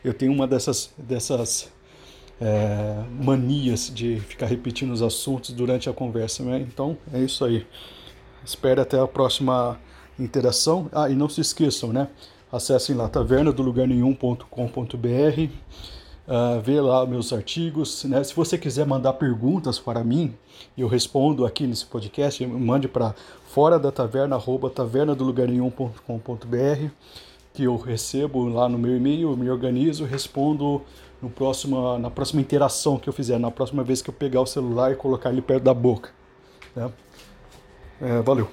Eu 0.05 0.13
tenho 0.13 0.33
uma 0.33 0.47
dessas, 0.47 0.93
dessas 0.99 1.73
é, 2.41 3.03
manias 3.21 3.91
de 3.93 4.21
ficar 4.21 4.47
repetindo 4.47 4.93
os 4.93 5.03
assuntos 5.03 5.53
durante 5.53 5.89
a 5.89 5.93
conversa, 5.93 6.43
né? 6.43 6.61
Então, 6.61 6.97
é 7.13 7.21
isso 7.21 7.45
aí. 7.45 7.67
Espero 8.45 8.81
até 8.81 9.01
a 9.01 9.07
próxima 9.07 9.79
interação. 10.19 10.89
Ah, 10.93 11.09
e 11.09 11.15
não 11.15 11.29
se 11.29 11.41
esqueçam, 11.41 11.93
né? 11.93 12.09
Acessem 12.53 12.95
lá 12.95 13.09
tavernadolugarnenhum.com.br 13.09 15.51
uh, 16.27 16.61
ver 16.61 16.81
lá 16.81 17.07
meus 17.07 17.33
artigos. 17.33 18.03
Né? 18.05 18.25
Se 18.25 18.35
você 18.35 18.59
quiser 18.59 18.85
mandar 18.87 19.13
perguntas 19.15 19.79
para 19.79 20.05
mim, 20.05 20.35
eu 20.77 20.89
respondo 20.89 21.47
aqui 21.47 21.67
nesse 21.67 21.87
podcast, 21.87 22.47
mande 22.47 22.89
para 22.89 23.15
fora 23.49 23.79
da 23.79 23.93
taverna, 23.93 24.37
arroba 24.37 24.69
tavernadolugarnenhum.com.br, 24.69 26.91
que 27.55 27.63
eu 27.65 27.77
recebo 27.77 28.49
lá 28.49 28.69
no 28.69 28.79
meu 28.79 28.97
e-mail, 28.97 29.37
me 29.37 29.51
organizo, 29.51 30.05
respondo 30.05 30.83
no 31.23 31.31
próximo, 31.31 31.99
na 31.99 32.11
próxima 32.11 32.43
interação 32.43 32.99
que 32.99 33.09
eu 33.09 33.13
fizer, 33.13 33.39
na 33.39 33.51
próxima 33.51 33.83
vez 33.83 34.03
que 34.03 34.11
eu 34.11 34.15
pegar 34.15 34.43
o 34.43 34.47
celular 34.47 34.93
e 34.93 34.97
colocar 34.97 35.31
ele 35.31 35.43
perto 35.43 35.63
da 35.63 35.73
boca. 35.73 36.11
Né? 36.75 36.91
É, 38.01 38.21
valeu. 38.21 38.49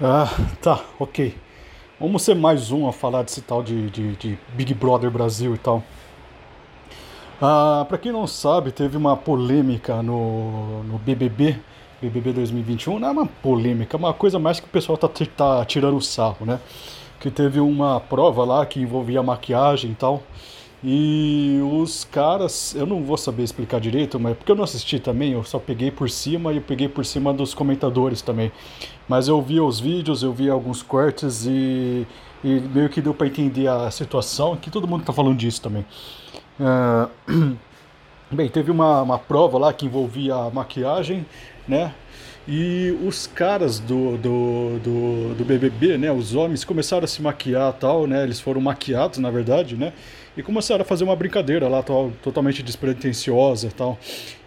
Ah, 0.00 0.28
tá, 0.60 0.84
ok. 0.98 1.36
Vamos 2.00 2.22
ser 2.22 2.34
mais 2.34 2.70
um 2.70 2.86
a 2.86 2.92
falar 2.92 3.22
desse 3.22 3.42
tal 3.42 3.62
de, 3.62 3.90
de, 3.90 4.14
de 4.14 4.38
Big 4.54 4.74
Brother 4.74 5.10
Brasil 5.10 5.54
e 5.54 5.58
tal. 5.58 5.82
Ah, 7.40 7.86
para 7.88 7.98
quem 7.98 8.10
não 8.10 8.26
sabe, 8.26 8.72
teve 8.72 8.96
uma 8.96 9.16
polêmica 9.16 10.02
no, 10.02 10.82
no 10.82 10.98
BBB, 10.98 11.56
BBB 12.02 12.32
2021. 12.32 12.98
Não 12.98 13.08
é 13.08 13.10
uma 13.12 13.26
polêmica, 13.26 13.96
é 13.96 13.98
uma 13.98 14.12
coisa 14.12 14.40
mais 14.40 14.58
que 14.58 14.66
o 14.66 14.70
pessoal 14.70 14.98
tá, 14.98 15.08
tá 15.08 15.64
tirando 15.64 15.96
o 15.96 16.00
sarro, 16.02 16.44
né? 16.44 16.58
Que 17.20 17.30
teve 17.30 17.60
uma 17.60 18.00
prova 18.00 18.44
lá 18.44 18.66
que 18.66 18.80
envolvia 18.80 19.22
maquiagem 19.22 19.92
e 19.92 19.94
tal. 19.94 20.20
E 20.82 21.60
os 21.72 22.04
caras, 22.04 22.74
eu 22.74 22.86
não 22.86 23.04
vou 23.04 23.16
saber 23.16 23.44
explicar 23.44 23.80
direito, 23.80 24.18
mas 24.18 24.36
porque 24.36 24.50
eu 24.50 24.56
não 24.56 24.64
assisti 24.64 24.98
também, 24.98 25.32
eu 25.32 25.44
só 25.44 25.58
peguei 25.60 25.90
por 25.92 26.10
cima 26.10 26.52
e 26.52 26.56
eu 26.56 26.62
peguei 26.62 26.88
por 26.88 27.04
cima 27.04 27.32
dos 27.32 27.54
comentadores 27.54 28.20
também. 28.20 28.50
Mas 29.08 29.28
eu 29.28 29.40
vi 29.40 29.60
os 29.60 29.78
vídeos, 29.78 30.24
eu 30.24 30.32
vi 30.32 30.50
alguns 30.50 30.82
cortes 30.82 31.46
e, 31.46 32.04
e 32.42 32.60
meio 32.74 32.88
que 32.88 33.00
deu 33.00 33.14
para 33.14 33.28
entender 33.28 33.68
a 33.68 33.90
situação, 33.92 34.56
que 34.56 34.70
todo 34.70 34.88
mundo 34.88 35.04
tá 35.04 35.12
falando 35.12 35.36
disso 35.36 35.62
também. 35.62 35.84
Uh, 36.58 37.56
bem, 38.30 38.48
teve 38.48 38.70
uma, 38.70 39.02
uma 39.02 39.18
prova 39.18 39.58
lá 39.58 39.72
que 39.72 39.86
envolvia 39.86 40.50
maquiagem, 40.50 41.24
né? 41.66 41.94
E 42.50 42.98
os 43.06 43.26
caras 43.26 43.78
do, 43.78 44.16
do, 44.16 44.78
do, 44.78 45.34
do, 45.34 45.44
BBB, 45.44 45.98
né, 45.98 46.10
os 46.10 46.34
homens, 46.34 46.64
começaram 46.64 47.04
a 47.04 47.06
se 47.06 47.20
maquiar 47.20 47.74
tal, 47.74 48.06
né, 48.06 48.22
eles 48.24 48.40
foram 48.40 48.58
maquiados, 48.58 49.18
na 49.18 49.30
verdade, 49.30 49.76
né, 49.76 49.92
e 50.34 50.42
começaram 50.42 50.80
a 50.80 50.84
fazer 50.84 51.04
uma 51.04 51.14
brincadeira 51.14 51.68
lá, 51.68 51.82
tal, 51.82 52.10
totalmente 52.22 52.62
despretensiosa 52.62 53.68
tal. 53.76 53.98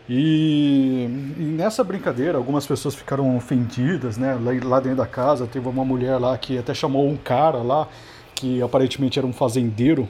E, 0.09 1.05
e, 1.37 1.43
nessa 1.43 1.83
brincadeira, 1.83 2.39
algumas 2.39 2.65
pessoas 2.65 2.95
ficaram 2.95 3.37
ofendidas, 3.37 4.17
né, 4.17 4.35
lá 4.63 4.79
dentro 4.79 4.97
da 4.97 5.05
casa, 5.05 5.45
teve 5.45 5.69
uma 5.69 5.85
mulher 5.85 6.17
lá 6.17 6.35
que 6.39 6.57
até 6.57 6.73
chamou 6.73 7.07
um 7.07 7.15
cara 7.15 7.59
lá, 7.59 7.87
que 8.33 8.63
aparentemente 8.63 9.19
era 9.19 9.27
um 9.27 9.33
fazendeiro, 9.33 10.09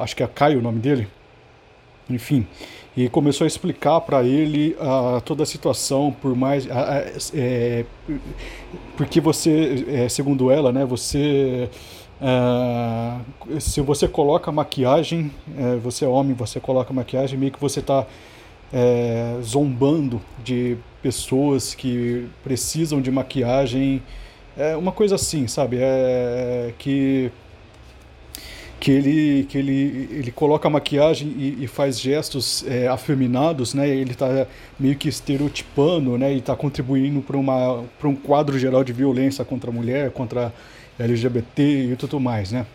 acho 0.00 0.16
que 0.16 0.22
é 0.22 0.26
Caio 0.26 0.60
o 0.60 0.62
nome 0.62 0.80
dele, 0.80 1.06
enfim, 2.08 2.46
e 2.96 3.08
começou 3.08 3.44
a 3.44 3.48
explicar 3.48 4.00
para 4.00 4.24
ele 4.24 4.76
uh, 4.80 5.20
toda 5.20 5.42
a 5.42 5.46
situação, 5.46 6.14
por 6.20 6.34
mais. 6.34 6.66
Uh, 6.66 6.68
é, 7.34 7.84
porque 8.96 9.20
você, 9.20 9.84
é, 9.88 10.08
segundo 10.08 10.50
ela, 10.50 10.72
né, 10.72 10.84
você. 10.84 11.68
Uh, 12.20 13.60
se 13.60 13.80
você 13.80 14.08
coloca 14.08 14.50
maquiagem, 14.50 15.30
é, 15.56 15.76
você 15.76 16.04
é 16.04 16.08
homem, 16.08 16.34
você 16.34 16.58
coloca 16.58 16.92
maquiagem, 16.92 17.38
meio 17.38 17.52
que 17.52 17.60
você 17.60 17.78
está 17.78 18.04
é, 18.72 19.36
zombando 19.42 20.20
de 20.42 20.76
pessoas 21.00 21.74
que 21.74 22.26
precisam 22.42 23.00
de 23.00 23.10
maquiagem, 23.12 24.02
é 24.56 24.76
uma 24.76 24.90
coisa 24.90 25.14
assim, 25.14 25.46
sabe? 25.46 25.78
É, 25.80 26.74
que 26.78 27.30
que 28.80 28.90
ele, 28.92 29.44
que 29.48 29.58
ele, 29.58 30.08
ele 30.12 30.30
coloca 30.30 30.70
maquiagem 30.70 31.28
e, 31.36 31.64
e 31.64 31.66
faz 31.66 32.00
gestos 32.00 32.64
é, 32.66 32.86
afeminados, 32.86 33.74
né? 33.74 33.88
Ele 33.88 34.12
está 34.12 34.46
meio 34.78 34.94
que 34.94 35.08
estereotipando, 35.08 36.16
né? 36.16 36.32
E 36.32 36.38
está 36.38 36.54
contribuindo 36.54 37.20
para 37.20 38.08
um 38.08 38.14
quadro 38.14 38.58
geral 38.58 38.84
de 38.84 38.92
violência 38.92 39.44
contra 39.44 39.70
a 39.70 39.72
mulher, 39.72 40.10
contra 40.12 40.52
LGBT 40.98 41.92
e 41.92 41.96
tudo 41.96 42.20
mais, 42.20 42.52
né? 42.52 42.66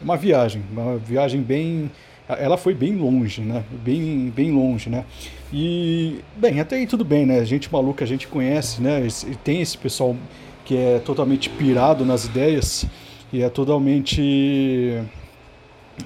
Uma 0.00 0.16
viagem, 0.16 0.62
uma 0.72 0.96
viagem 0.96 1.42
bem, 1.42 1.90
ela 2.26 2.56
foi 2.56 2.74
bem 2.74 2.96
longe, 2.96 3.42
né? 3.42 3.62
Bem, 3.84 4.32
bem 4.34 4.50
longe, 4.52 4.88
né? 4.88 5.04
E 5.52 6.20
bem, 6.36 6.60
até 6.60 6.76
aí 6.76 6.86
tudo 6.86 7.04
bem, 7.04 7.26
né? 7.26 7.44
Gente 7.44 7.70
maluca 7.70 8.04
a 8.04 8.08
gente 8.08 8.26
conhece, 8.26 8.80
né? 8.80 9.06
E 9.06 9.34
tem 9.36 9.60
esse 9.60 9.76
pessoal 9.76 10.16
que 10.64 10.76
é 10.76 10.98
totalmente 10.98 11.50
pirado 11.50 12.06
nas 12.06 12.24
ideias 12.24 12.86
e 13.32 13.42
é 13.42 13.48
totalmente 13.50 15.02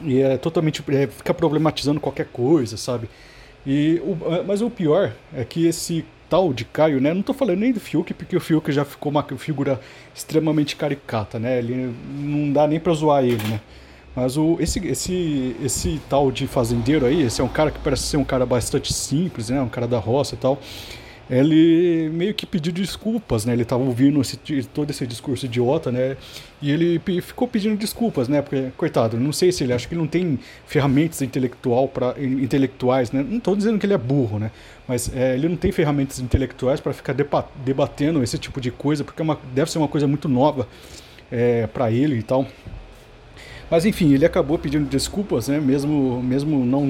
e 0.02 0.20
é 0.20 0.36
totalmente. 0.36 0.82
É, 0.88 1.06
fica 1.06 1.34
problematizando 1.34 2.00
qualquer 2.00 2.26
coisa, 2.26 2.76
sabe? 2.76 3.08
E 3.66 4.00
o, 4.04 4.16
mas 4.46 4.62
o 4.62 4.70
pior 4.70 5.12
é 5.34 5.44
que 5.44 5.66
esse 5.66 6.04
tal 6.28 6.52
de 6.52 6.64
Caio, 6.64 7.00
né? 7.00 7.12
Não 7.14 7.22
tô 7.22 7.32
falando 7.32 7.60
nem 7.60 7.72
do 7.72 7.80
Fiuk, 7.80 8.12
porque 8.14 8.36
o 8.36 8.40
Fiuk 8.40 8.70
já 8.72 8.84
ficou 8.84 9.10
uma 9.10 9.24
figura 9.36 9.80
extremamente 10.14 10.76
caricata, 10.76 11.38
né? 11.38 11.58
Ele 11.58 11.94
não 12.08 12.52
dá 12.52 12.66
nem 12.66 12.80
pra 12.80 12.92
zoar 12.92 13.24
ele, 13.24 13.42
né? 13.48 13.60
Mas 14.14 14.36
o, 14.36 14.56
esse, 14.60 14.84
esse, 14.86 15.56
esse 15.62 16.00
tal 16.08 16.32
de 16.32 16.46
fazendeiro 16.46 17.04
aí, 17.04 17.22
esse 17.22 17.40
é 17.40 17.44
um 17.44 17.48
cara 17.48 17.70
que 17.70 17.78
parece 17.78 18.04
ser 18.04 18.16
um 18.16 18.24
cara 18.24 18.46
bastante 18.46 18.92
simples, 18.92 19.50
né? 19.50 19.60
Um 19.60 19.68
cara 19.68 19.86
da 19.86 19.98
roça 19.98 20.34
e 20.34 20.38
tal 20.38 20.58
ele 21.28 22.08
meio 22.10 22.32
que 22.32 22.46
pediu 22.46 22.72
desculpas, 22.72 23.44
né? 23.44 23.52
Ele 23.52 23.62
estava 23.62 23.82
ouvindo 23.82 24.20
esse, 24.20 24.36
todo 24.72 24.90
esse 24.90 25.04
discurso 25.06 25.46
idiota, 25.46 25.90
né? 25.90 26.16
E 26.62 26.70
ele 26.70 27.00
ficou 27.20 27.48
pedindo 27.48 27.76
desculpas, 27.76 28.28
né? 28.28 28.40
Porque, 28.40 28.68
coitado, 28.76 29.18
não 29.18 29.32
sei 29.32 29.50
se 29.50 29.64
ele 29.64 29.72
acha 29.72 29.88
que 29.88 29.94
não 29.94 30.06
tem 30.06 30.38
ferramentas 30.66 31.20
intelectual 31.22 31.88
pra, 31.88 32.14
intelectuais, 32.18 33.10
né? 33.10 33.26
Não 33.28 33.38
estou 33.38 33.56
dizendo 33.56 33.78
que 33.78 33.86
ele 33.86 33.94
é 33.94 33.98
burro, 33.98 34.38
né? 34.38 34.52
Mas 34.86 35.12
é, 35.14 35.34
ele 35.34 35.48
não 35.48 35.56
tem 35.56 35.72
ferramentas 35.72 36.20
intelectuais 36.20 36.80
para 36.80 36.92
ficar 36.92 37.14
debatendo 37.64 38.22
esse 38.22 38.38
tipo 38.38 38.60
de 38.60 38.70
coisa, 38.70 39.02
porque 39.02 39.20
é 39.20 39.24
uma, 39.24 39.38
deve 39.52 39.70
ser 39.70 39.78
uma 39.78 39.88
coisa 39.88 40.06
muito 40.06 40.28
nova 40.28 40.68
é, 41.30 41.66
para 41.66 41.90
ele 41.90 42.18
e 42.18 42.22
tal. 42.22 42.46
Mas 43.68 43.84
enfim, 43.84 44.14
ele 44.14 44.24
acabou 44.24 44.56
pedindo 44.58 44.88
desculpas, 44.88 45.48
né? 45.48 45.58
Mesmo, 45.58 46.22
mesmo 46.22 46.64
não. 46.64 46.86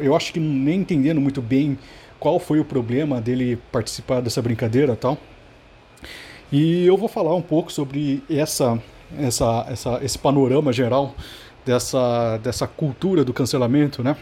Eu 0.00 0.16
acho 0.16 0.32
que 0.32 0.40
nem 0.40 0.80
entendendo 0.80 1.20
muito 1.20 1.42
bem 1.42 1.76
qual 2.20 2.38
foi 2.38 2.60
o 2.60 2.64
problema 2.64 3.20
dele 3.20 3.58
participar 3.72 4.20
dessa 4.20 4.42
brincadeira 4.42 4.94
tal. 4.94 5.18
E 6.52 6.86
eu 6.86 6.96
vou 6.96 7.08
falar 7.08 7.34
um 7.34 7.42
pouco 7.42 7.72
sobre 7.72 8.22
essa, 8.28 8.78
essa, 9.18 9.66
essa, 9.68 10.00
esse 10.04 10.18
panorama 10.18 10.72
geral 10.72 11.14
dessa, 11.64 12.36
dessa 12.38 12.66
cultura 12.66 13.24
do 13.24 13.32
cancelamento, 13.32 14.02
né? 14.02 14.16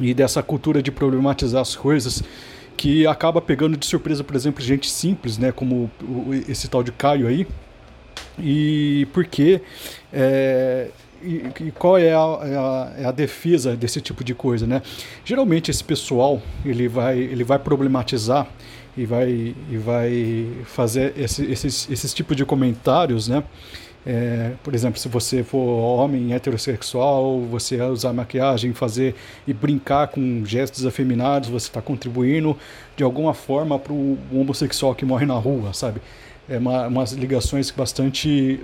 E 0.00 0.12
dessa 0.12 0.42
cultura 0.42 0.82
de 0.82 0.90
problematizar 0.90 1.60
as 1.60 1.76
coisas 1.76 2.24
que 2.76 3.06
acaba 3.06 3.40
pegando 3.40 3.76
de 3.76 3.86
surpresa, 3.86 4.24
por 4.24 4.34
exemplo, 4.34 4.62
gente 4.62 4.90
simples, 4.90 5.38
né? 5.38 5.52
Como 5.52 5.90
esse 6.48 6.68
tal 6.68 6.82
de 6.82 6.90
Caio 6.90 7.28
aí. 7.28 7.46
E 8.38 9.06
porque 9.12 9.60
é, 10.12 10.88
e, 11.22 11.66
e 11.66 11.70
qual 11.70 11.98
é 11.98 12.12
a, 12.12 12.38
é 12.42 12.56
a, 12.56 12.92
é 12.98 13.04
a, 13.06 13.12
defesa 13.12 13.76
desse 13.76 14.00
tipo 14.00 14.22
de 14.24 14.34
coisa, 14.34 14.66
né? 14.66 14.82
Geralmente 15.24 15.70
esse 15.70 15.82
pessoal 15.82 16.40
ele 16.64 16.88
vai, 16.88 17.18
ele 17.18 17.44
vai 17.44 17.58
problematizar 17.58 18.46
e 18.96 19.06
vai, 19.06 19.54
e 19.70 19.76
vai 19.76 20.48
fazer 20.64 21.14
esse, 21.16 21.44
esses, 21.50 21.88
esses 21.90 22.12
tipos 22.12 22.36
de 22.36 22.44
comentários, 22.44 23.28
né? 23.28 23.42
É, 24.04 24.52
por 24.64 24.74
exemplo, 24.74 24.98
se 24.98 25.08
você 25.08 25.44
for 25.44 25.58
homem 25.58 26.34
heterossexual, 26.34 27.40
você 27.42 27.80
usar 27.82 28.12
maquiagem, 28.12 28.72
fazer 28.72 29.14
e 29.46 29.52
brincar 29.52 30.08
com 30.08 30.44
gestos 30.44 30.84
afeminados, 30.84 31.48
você 31.48 31.68
está 31.68 31.80
contribuindo 31.80 32.56
de 32.96 33.04
alguma 33.04 33.32
forma 33.32 33.78
para 33.78 33.92
o 33.92 34.18
homossexual 34.32 34.94
que 34.94 35.04
morre 35.04 35.24
na 35.24 35.34
rua, 35.34 35.72
sabe? 35.72 36.02
É 36.48 36.58
uma, 36.58 36.88
umas 36.88 37.12
ligações 37.12 37.70
bastante 37.70 38.58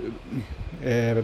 é, 0.83 1.23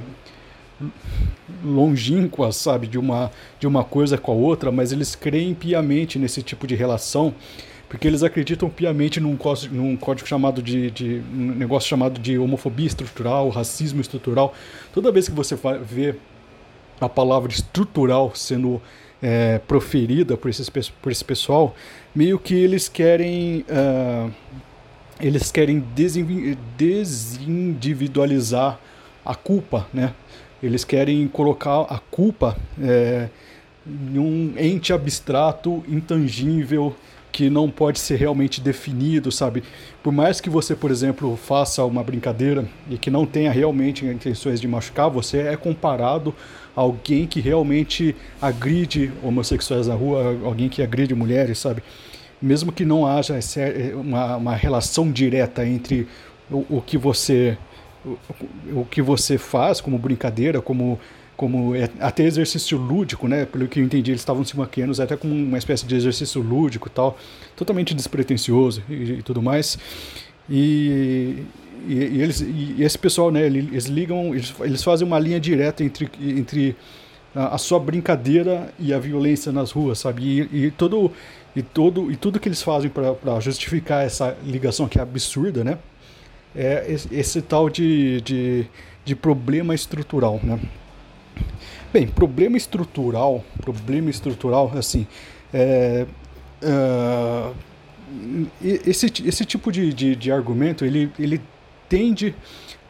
longínquas, 1.64 2.56
sabe, 2.56 2.88
de 2.88 2.98
uma, 2.98 3.32
de 3.60 3.68
uma 3.68 3.84
coisa 3.84 4.18
com 4.18 4.32
a 4.32 4.36
outra, 4.36 4.72
mas 4.72 4.92
eles 4.92 5.16
creem 5.16 5.54
piamente 5.54 6.20
nesse 6.20 6.42
tipo 6.42 6.68
de 6.68 6.76
relação, 6.76 7.34
porque 7.88 8.08
eles 8.08 8.24
acreditam 8.24 8.70
piamente 8.70 9.20
num, 9.20 9.38
num 9.72 9.96
código 9.96 10.28
chamado 10.28 10.62
de, 10.62 10.92
de 10.92 11.22
um 11.34 11.56
negócio 11.56 11.88
chamado 11.88 12.20
de 12.20 12.38
homofobia 12.38 12.88
estrutural, 12.88 13.50
racismo 13.50 14.02
estrutural. 14.02 14.54
Toda 14.94 15.12
vez 15.12 15.30
que 15.30 15.36
você 15.36 15.56
vê 15.84 16.16
a 17.00 17.08
palavra 17.08 17.52
estrutural 17.52 18.32
sendo 18.34 18.82
é, 19.22 19.60
proferida 19.60 20.36
por, 20.36 20.50
esses, 20.50 20.70
por 20.70 21.12
esse 21.12 21.24
pessoal, 21.24 21.76
meio 22.14 22.40
que 22.40 22.54
eles 22.54 22.90
querem 22.90 23.66
uh, 23.70 24.32
eles 25.20 25.52
querem 25.52 25.84
desindividualizar 26.76 28.80
a 29.24 29.34
culpa, 29.34 29.88
né? 29.94 30.14
Eles 30.66 30.84
querem 30.84 31.28
colocar 31.28 31.82
a 31.82 32.00
culpa 32.00 32.58
é, 32.82 33.30
em 33.86 34.18
um 34.18 34.54
ente 34.58 34.92
abstrato, 34.92 35.84
intangível, 35.88 36.96
que 37.32 37.50
não 37.50 37.70
pode 37.70 38.00
ser 38.00 38.16
realmente 38.16 38.60
definido, 38.60 39.32
sabe? 39.32 39.62
Por 40.02 40.12
mais 40.12 40.42
que 40.42 40.50
você, 40.50 40.76
por 40.76 40.90
exemplo, 40.90 41.38
faça 41.38 41.84
uma 41.84 42.02
brincadeira 42.02 42.66
e 42.90 42.98
que 42.98 43.12
não 43.12 43.28
tenha 43.28 43.52
realmente 43.52 44.06
intenções 44.06 44.60
de 44.60 44.68
machucar, 44.68 45.08
você 45.10 45.40
é 45.40 45.56
comparado 45.56 46.34
a 46.76 46.82
alguém 46.82 47.28
que 47.28 47.40
realmente 47.40 48.16
agride 48.42 49.12
homossexuais 49.22 49.86
na 49.86 49.94
rua, 49.94 50.36
alguém 50.46 50.68
que 50.68 50.82
agride 50.82 51.14
mulheres, 51.14 51.60
sabe? 51.60 51.84
Mesmo 52.42 52.72
que 52.72 52.84
não 52.86 53.06
haja 53.06 53.38
uma, 53.94 54.38
uma 54.38 54.56
relação 54.56 55.12
direta 55.12 55.64
entre 55.64 56.08
o, 56.50 56.66
o 56.78 56.82
que 56.82 56.98
você 56.98 57.56
o, 58.74 58.86
que 58.86 59.02
você 59.02 59.38
faz 59.38 59.82
como 59.82 59.98
brincadeira, 59.98 60.62
como 60.62 61.00
como 61.36 61.76
é, 61.76 61.90
até 62.00 62.24
exercício 62.24 62.78
lúdico, 62.78 63.28
né? 63.28 63.46
Pelo 63.46 63.68
que 63.68 63.80
eu 63.80 63.84
entendi, 63.84 64.12
eles 64.12 64.22
estavam 64.22 64.44
se 64.46 64.58
maquiando 64.58 65.02
até 65.02 65.18
como 65.18 65.34
uma 65.34 65.58
espécie 65.58 65.86
de 65.86 65.94
exercício 65.94 66.42
lúdico 66.42 66.90
tal, 66.90 67.18
totalmente 67.58 67.94
despretensioso 67.94 68.82
e, 68.90 68.94
e 68.94 69.22
tudo 69.22 69.42
mais. 69.42 69.78
E, 70.50 71.44
e, 71.88 71.94
e 71.94 72.22
eles, 72.22 72.40
e 72.40 72.76
esse 72.80 72.98
pessoal, 72.98 73.32
né? 73.32 73.46
Eles 73.46 73.86
ligam, 73.86 74.34
eles, 74.34 74.54
eles 74.62 74.84
fazem 74.84 75.06
uma 75.06 75.20
linha 75.20 75.40
direta 75.40 75.84
entre, 75.84 76.10
entre 76.22 76.76
a, 77.36 77.56
a 77.56 77.58
sua 77.58 77.80
brincadeira 77.80 78.74
e 78.80 78.94
a 78.94 79.00
violência 79.00 79.52
nas 79.52 79.72
ruas, 79.72 80.00
sabe? 80.00 80.48
E 80.54 80.72
todo 80.72 81.12
e 81.56 81.62
todo 81.62 82.12
e 82.12 82.16
tudo 82.16 82.40
que 82.40 82.48
eles 82.48 82.62
fazem 82.62 82.90
para 82.90 83.40
justificar 83.40 84.06
essa 84.06 84.38
ligação 84.44 84.88
que 84.88 85.00
é 85.00 85.02
absurda, 85.02 85.64
né? 85.64 85.78
É 86.56 86.86
esse, 86.88 87.14
esse 87.14 87.42
tal 87.42 87.70
de, 87.70 88.22
de, 88.22 88.66
de 89.04 89.16
problema 89.16 89.76
estrutural, 89.76 90.40
né? 90.44 90.60
Bem, 91.92 92.08
problema 92.08 92.58
estrutural, 92.58 93.44
problema 93.62 94.10
estrutural, 94.10 94.72
assim, 94.76 95.08
é, 95.54 96.06
é, 96.62 97.52
esse, 98.86 99.06
esse 99.26 99.46
tipo 99.46 99.72
de, 99.72 99.94
de, 99.94 100.16
de, 100.16 100.32
argumento, 100.32 100.86
ele, 100.86 101.12
ele 101.18 101.42
tende 101.88 102.36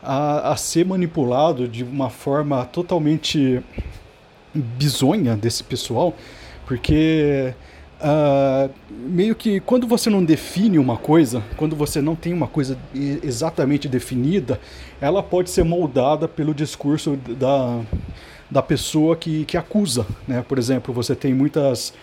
a, 0.01 0.51
a 0.51 0.56
ser 0.56 0.86
manipulado 0.86 1.67
de 1.67 1.84
uma 1.84 2.10
forma 2.10 2.65
totalmente 2.65 3.62
bizonha 4.54 5.36
desse 5.36 5.63
pessoal, 5.63 6.15
porque 6.65 7.54
Uh, 7.95 8.69
meio 8.89 9.34
que 9.34 9.60
quando 9.62 9.88
você 9.88 10.10
não 10.10 10.23
define 10.23 10.77
uma 10.77 10.97
coisa, 10.97 11.41
quando 11.55 11.75
você 11.75 12.01
não 12.01 12.15
tem 12.15 12.34
uma 12.34 12.47
coisa 12.47 12.77
exatamente 12.93 13.88
definida, 13.88 14.60
ela 14.99 15.23
pode 15.23 15.49
ser 15.49 15.63
moldada 15.63 16.27
pelo 16.27 16.53
discurso 16.53 17.15
da, 17.15 17.81
da 18.51 18.62
pessoa 18.62 19.15
que, 19.15 19.45
que 19.45 19.58
acusa. 19.58 20.05
Né? 20.27 20.43
Por 20.47 20.58
exemplo, 20.58 20.93
você 20.93 21.15
tem 21.15 21.34
muitas. 21.34 21.93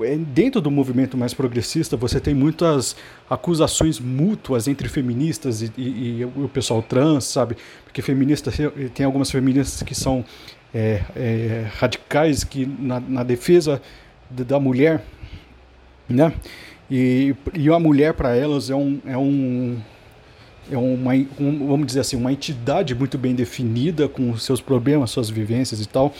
É, 0.00 0.16
dentro 0.16 0.60
do 0.60 0.70
movimento 0.70 1.18
mais 1.18 1.34
progressista, 1.34 1.98
você 1.98 2.18
tem 2.18 2.34
muitas 2.34 2.96
acusações 3.28 4.00
mútuas 4.00 4.66
entre 4.66 4.88
feministas 4.88 5.60
e, 5.60 5.70
e, 5.76 6.20
e 6.20 6.24
o 6.24 6.48
pessoal 6.48 6.82
trans, 6.82 7.24
sabe? 7.24 7.56
Porque 7.84 8.00
feministas, 8.00 8.56
tem 8.94 9.04
algumas 9.04 9.30
feministas 9.30 9.82
que 9.82 9.94
são 9.94 10.24
é, 10.74 11.02
é, 11.14 11.66
radicais, 11.78 12.42
que 12.42 12.64
na, 12.66 12.98
na 12.98 13.22
defesa 13.22 13.82
da 14.30 14.58
mulher 14.58 15.04
né? 16.08 16.32
E, 16.90 17.34
e 17.54 17.68
a 17.68 17.78
mulher 17.78 18.14
para 18.14 18.36
elas 18.36 18.68
é 18.68 18.74
um, 18.74 19.00
é 19.06 19.16
um 19.16 19.80
é 20.70 20.76
uma, 20.76 21.12
um, 21.40 21.66
vamos 21.66 21.86
dizer 21.86 22.00
assim, 22.00 22.16
uma 22.16 22.32
entidade 22.32 22.94
muito 22.94 23.18
bem 23.18 23.34
definida 23.34 24.08
com 24.08 24.36
seus 24.36 24.60
problemas, 24.60 25.10
suas 25.10 25.28
vivências 25.28 25.80
e 25.80 25.88
tal. 25.88 26.14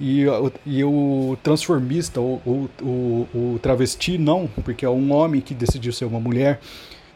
E, 0.00 0.24
e 0.64 0.82
o 0.82 1.36
transformista, 1.42 2.20
o, 2.20 2.40
o, 2.46 2.70
o, 2.82 3.28
o, 3.34 3.58
travesti, 3.60 4.16
não, 4.16 4.48
porque 4.64 4.84
é 4.84 4.88
um 4.88 5.12
homem 5.12 5.42
que 5.42 5.52
decidiu 5.52 5.92
ser 5.92 6.06
uma 6.06 6.20
mulher, 6.20 6.60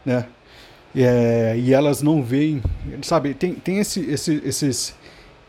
né? 0.05 0.27
É, 0.95 1.55
e 1.57 1.73
elas 1.73 2.01
não 2.01 2.23
veem, 2.23 2.61
sabe? 3.01 3.33
Tem, 3.33 3.53
tem 3.53 3.79
esse, 3.79 3.99
esse, 4.01 4.41
esses, 4.45 4.95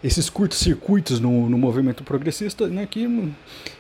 esses 0.05 0.29
curtos-circuitos 0.29 1.19
no, 1.19 1.49
no 1.49 1.57
movimento 1.57 2.05
progressista, 2.05 2.69
né, 2.69 2.87
que 2.87 3.07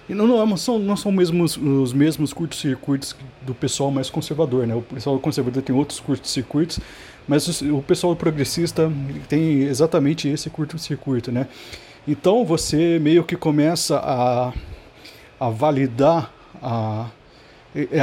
não, 0.09 0.27
não, 0.27 0.57
são, 0.57 0.79
não 0.79 0.97
são 0.97 1.13
mesmos, 1.13 1.57
os 1.57 1.93
mesmos 1.93 2.33
curtos-circuitos 2.33 3.15
do 3.43 3.55
pessoal 3.55 3.91
mais 3.91 4.09
conservador. 4.09 4.67
Né? 4.67 4.75
O 4.75 4.83
pessoal 4.83 5.19
conservador 5.19 5.63
tem 5.63 5.75
outros 5.75 6.01
curtos-circuitos, 6.01 6.81
mas 7.29 7.61
o, 7.63 7.83
pessoal 7.83 8.17
progressista 8.17 8.91
tem 9.29 9.63
exatamente 9.65 10.29
esse 10.29 10.49
curto-circuito. 10.49 11.31
Né? 11.31 11.47
Então 12.09 12.45
você 12.45 12.99
meio 12.99 13.23
que 13.23 13.37
começa 13.37 13.99
a, 13.99 14.53
a 15.39 15.51
validar, 15.51 16.33
a, 16.63 17.11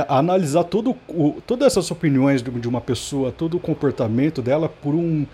a 0.08 0.20
analisar 0.20 0.66
todo, 0.66 0.96
o, 1.08 1.42
todas 1.48 1.68
essas 1.68 1.90
opiniões 1.90 2.44
de, 2.44 2.52
de 2.52 2.68
uma 2.68 2.82
pessoa, 2.82 3.32
todo 3.32 3.58
o 3.58 3.60
comportamento 3.60 4.42
dela 4.42 4.70
por 4.70 4.94
um 4.94 5.26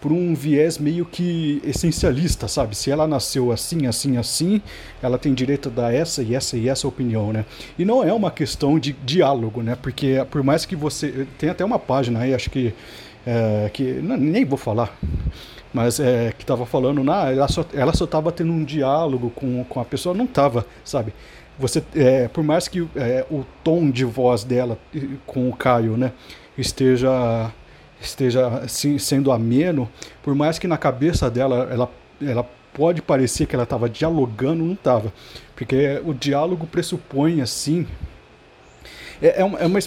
por 0.00 0.12
um 0.12 0.34
viés 0.34 0.78
meio 0.78 1.04
que 1.04 1.60
essencialista, 1.64 2.48
sabe? 2.48 2.74
Se 2.74 2.90
ela 2.90 3.06
nasceu 3.06 3.52
assim, 3.52 3.86
assim, 3.86 4.16
assim, 4.16 4.62
ela 5.02 5.18
tem 5.18 5.34
direito 5.34 5.68
a 5.68 5.72
dar 5.72 5.94
essa 5.94 6.22
e 6.22 6.34
essa 6.34 6.56
e 6.56 6.68
essa 6.68 6.88
opinião, 6.88 7.32
né? 7.32 7.44
E 7.78 7.84
não 7.84 8.02
é 8.02 8.12
uma 8.12 8.30
questão 8.30 8.78
de 8.78 8.92
diálogo, 9.04 9.62
né? 9.62 9.76
Porque 9.80 10.24
por 10.30 10.42
mais 10.42 10.64
que 10.64 10.74
você. 10.74 11.26
Tem 11.38 11.50
até 11.50 11.64
uma 11.64 11.78
página 11.78 12.20
aí, 12.20 12.34
acho 12.34 12.50
que. 12.50 12.72
É, 13.26 13.70
que 13.72 13.84
não, 13.84 14.16
nem 14.16 14.46
vou 14.46 14.56
falar, 14.56 14.98
mas 15.74 16.00
é, 16.00 16.32
que 16.32 16.42
estava 16.42 16.64
falando, 16.64 17.04
nah, 17.04 17.30
ela 17.30 17.48
só 17.48 17.66
ela 17.74 17.92
só 17.92 18.06
tendo 18.06 18.50
um 18.50 18.64
diálogo 18.64 19.30
com, 19.30 19.62
com 19.64 19.78
a 19.78 19.84
pessoa, 19.84 20.14
não 20.14 20.24
estava, 20.24 20.64
sabe? 20.82 21.12
Você, 21.58 21.82
é, 21.94 22.28
por 22.28 22.42
mais 22.42 22.66
que 22.66 22.88
é, 22.96 23.26
o 23.30 23.44
tom 23.62 23.90
de 23.90 24.06
voz 24.06 24.42
dela 24.42 24.78
com 25.26 25.50
o 25.50 25.54
Caio, 25.54 25.98
né, 25.98 26.12
esteja 26.56 27.52
esteja 28.00 28.66
sendo 28.68 29.30
ameno, 29.30 29.88
por 30.22 30.34
mais 30.34 30.58
que 30.58 30.66
na 30.66 30.78
cabeça 30.78 31.30
dela 31.30 31.68
ela, 31.70 31.90
ela 32.20 32.46
pode 32.72 33.02
parecer 33.02 33.46
que 33.46 33.54
ela 33.54 33.64
estava 33.64 33.88
dialogando, 33.88 34.64
não 34.64 34.74
estava. 34.74 35.12
Porque 35.54 36.00
o 36.04 36.14
diálogo 36.14 36.66
pressupõe 36.66 37.40
assim. 37.40 37.86
É, 39.20 39.40
é 39.40 39.44
uma. 39.44 39.58
É 39.58 39.66
uma 39.66 39.78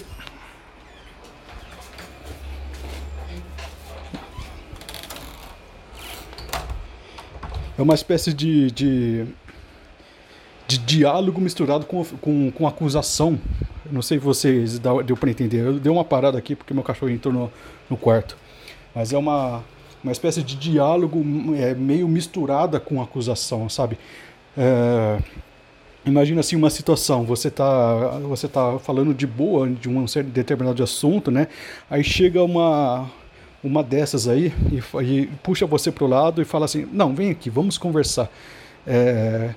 é 7.76 7.82
uma 7.82 7.94
espécie 7.94 8.32
de, 8.32 8.70
de, 8.70 9.26
de 10.68 10.78
diálogo 10.78 11.40
misturado 11.40 11.86
com, 11.86 12.04
com, 12.04 12.52
com 12.52 12.66
acusação. 12.66 13.38
Não 13.90 14.00
sei 14.00 14.18
se 14.18 14.24
vocês 14.24 14.78
deu 14.78 15.16
para 15.16 15.30
entender. 15.30 15.66
Eu 15.66 15.78
dei 15.78 15.90
uma 15.90 16.04
parada 16.04 16.38
aqui 16.38 16.54
porque 16.54 16.72
meu 16.72 16.82
cachorro 16.82 17.10
entrou 17.10 17.34
no, 17.34 17.52
no 17.88 17.96
quarto. 17.96 18.36
Mas 18.94 19.12
é 19.12 19.18
uma, 19.18 19.62
uma 20.02 20.12
espécie 20.12 20.42
de 20.42 20.56
diálogo 20.56 21.24
é, 21.56 21.74
meio 21.74 22.06
misturada 22.08 22.78
com 22.78 23.02
acusação, 23.02 23.68
sabe? 23.68 23.98
É, 24.56 25.18
imagina 26.06 26.40
assim 26.40 26.56
uma 26.56 26.70
situação, 26.70 27.24
você 27.24 27.48
está 27.48 28.18
você 28.28 28.46
tá 28.46 28.78
falando 28.78 29.12
de 29.12 29.26
boa 29.26 29.68
de 29.68 29.88
um 29.88 30.06
certo 30.06 30.28
determinado 30.28 30.82
assunto, 30.82 31.30
né? 31.30 31.48
Aí 31.90 32.04
chega 32.04 32.42
uma 32.42 33.10
uma 33.62 33.82
dessas 33.82 34.28
aí 34.28 34.52
e, 34.70 35.02
e 35.02 35.26
puxa 35.42 35.66
você 35.66 35.90
para 35.90 36.04
o 36.04 36.06
lado 36.06 36.42
e 36.42 36.44
fala 36.44 36.66
assim, 36.66 36.86
não, 36.92 37.14
vem 37.14 37.30
aqui, 37.30 37.48
vamos 37.48 37.78
conversar. 37.78 38.30
É, 38.86 39.54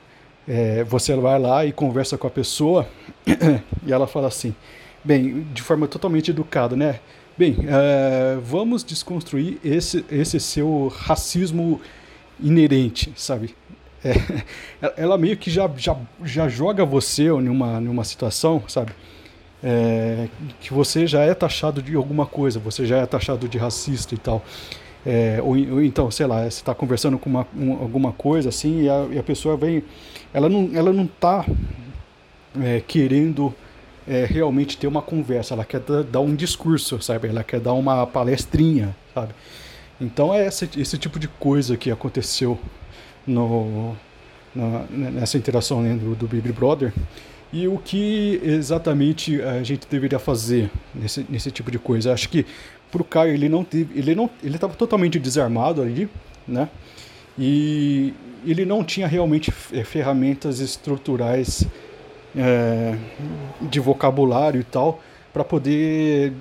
é, 0.48 0.84
você 0.86 1.14
vai 1.16 1.38
lá 1.38 1.66
e 1.66 1.74
conversa 1.74 2.18
com 2.18 2.26
a 2.26 2.30
pessoa 2.30 2.88
e 3.86 3.92
ela 3.92 4.08
fala 4.08 4.30
assim, 4.30 4.56
bem, 5.04 5.46
de 5.54 5.62
forma 5.62 5.88
totalmente 5.88 6.32
educada, 6.32 6.76
né? 6.76 7.02
Bem, 7.38 7.52
uh, 7.52 8.42
vamos 8.42 8.84
desconstruir 8.84 9.60
esse, 9.64 10.04
esse 10.12 10.40
seu 10.40 10.88
racismo 10.88 11.80
inerente, 12.40 13.14
sabe? 13.16 13.54
É, 14.04 14.42
ela 14.98 15.20
meio 15.20 15.38
que 15.38 15.52
já, 15.52 15.70
já, 15.78 15.96
já 16.24 16.50
joga 16.50 16.84
você 16.84 17.30
numa, 17.30 17.80
numa 17.80 18.04
situação, 18.04 18.64
sabe? 18.68 18.92
É, 19.64 20.28
que 20.60 20.74
você 20.74 21.06
já 21.06 21.22
é 21.22 21.36
taxado 21.36 21.80
de 21.80 21.96
alguma 21.96 22.26
coisa, 22.26 22.60
você 22.60 22.88
já 22.88 22.98
é 22.98 23.06
taxado 23.06 23.48
de 23.48 23.60
racista 23.60 24.16
e 24.16 24.18
tal. 24.18 24.44
É, 25.06 25.40
ou, 25.44 25.50
ou, 25.74 25.84
então, 25.84 26.10
sei 26.10 26.26
lá, 26.26 26.42
você 26.42 26.48
está 26.48 26.74
conversando 26.74 27.20
com 27.20 27.30
uma, 27.30 27.46
um, 27.56 27.74
alguma 27.74 28.12
coisa 28.12 28.50
assim 28.50 28.82
e 28.82 28.90
a, 28.90 29.08
e 29.12 29.20
a, 29.20 29.24
pessoa 29.24 29.56
vem. 29.56 29.84
Ela 30.34 30.50
não, 30.50 30.72
ela 30.74 30.92
não 30.92 31.06
está 31.06 31.46
é, 32.60 32.82
querendo 32.82 33.54
é, 34.08 34.26
realmente 34.26 34.78
ter 34.78 34.88
uma 34.88 35.02
conversa, 35.02 35.54
ela 35.54 35.66
quer 35.66 35.82
dar 36.10 36.22
um 36.22 36.36
discurso, 36.36 37.02
sabe? 37.02 37.28
Ela 37.28 37.44
quer 37.44 37.60
dar 37.60 37.74
uma 37.74 38.08
palestrinha, 38.08 38.96
sabe? 39.14 39.34
Então 40.00 40.34
é 40.34 40.46
esse, 40.48 40.70
esse 40.78 40.98
tipo 40.98 41.20
de 41.20 41.28
coisa 41.28 41.76
que 41.76 41.92
aconteceu 41.92 42.58
no, 43.26 43.96
na, 44.56 44.86
nessa 44.90 45.38
interação 45.38 45.82
né, 45.82 45.96
do, 45.96 46.16
do 46.16 46.28
Big 46.28 46.52
Brother. 46.52 46.94
E 47.52 47.68
o 47.68 47.78
que 47.78 48.40
exatamente 48.44 49.42
a 49.42 49.64
gente 49.64 49.88
deveria 49.90 50.20
fazer 50.20 50.70
nesse, 50.94 51.26
nesse 51.30 51.50
tipo 51.50 51.72
de 51.72 51.80
coisa? 51.80 52.14
Acho 52.14 52.30
que 52.30 52.46
pro 52.92 53.04
Caio 53.04 53.34
ele 53.34 53.50
não 53.50 53.64
teve, 53.64 53.98
ele 53.98 54.16
não, 54.16 54.30
ele 54.44 54.56
estava 54.56 54.74
totalmente 54.74 55.18
desarmado 55.18 55.82
ali, 55.82 56.10
né? 56.48 56.70
E 57.40 58.14
ele 58.46 58.66
não 58.66 58.84
tinha 58.84 59.08
realmente 59.08 59.52
ferramentas 59.52 60.60
estruturais 60.60 61.66
é, 62.36 62.96
de 63.62 63.80
vocabulário 63.80 64.60
e 64.60 64.64
tal 64.64 65.00
para 65.34 65.44
poder 65.44 66.34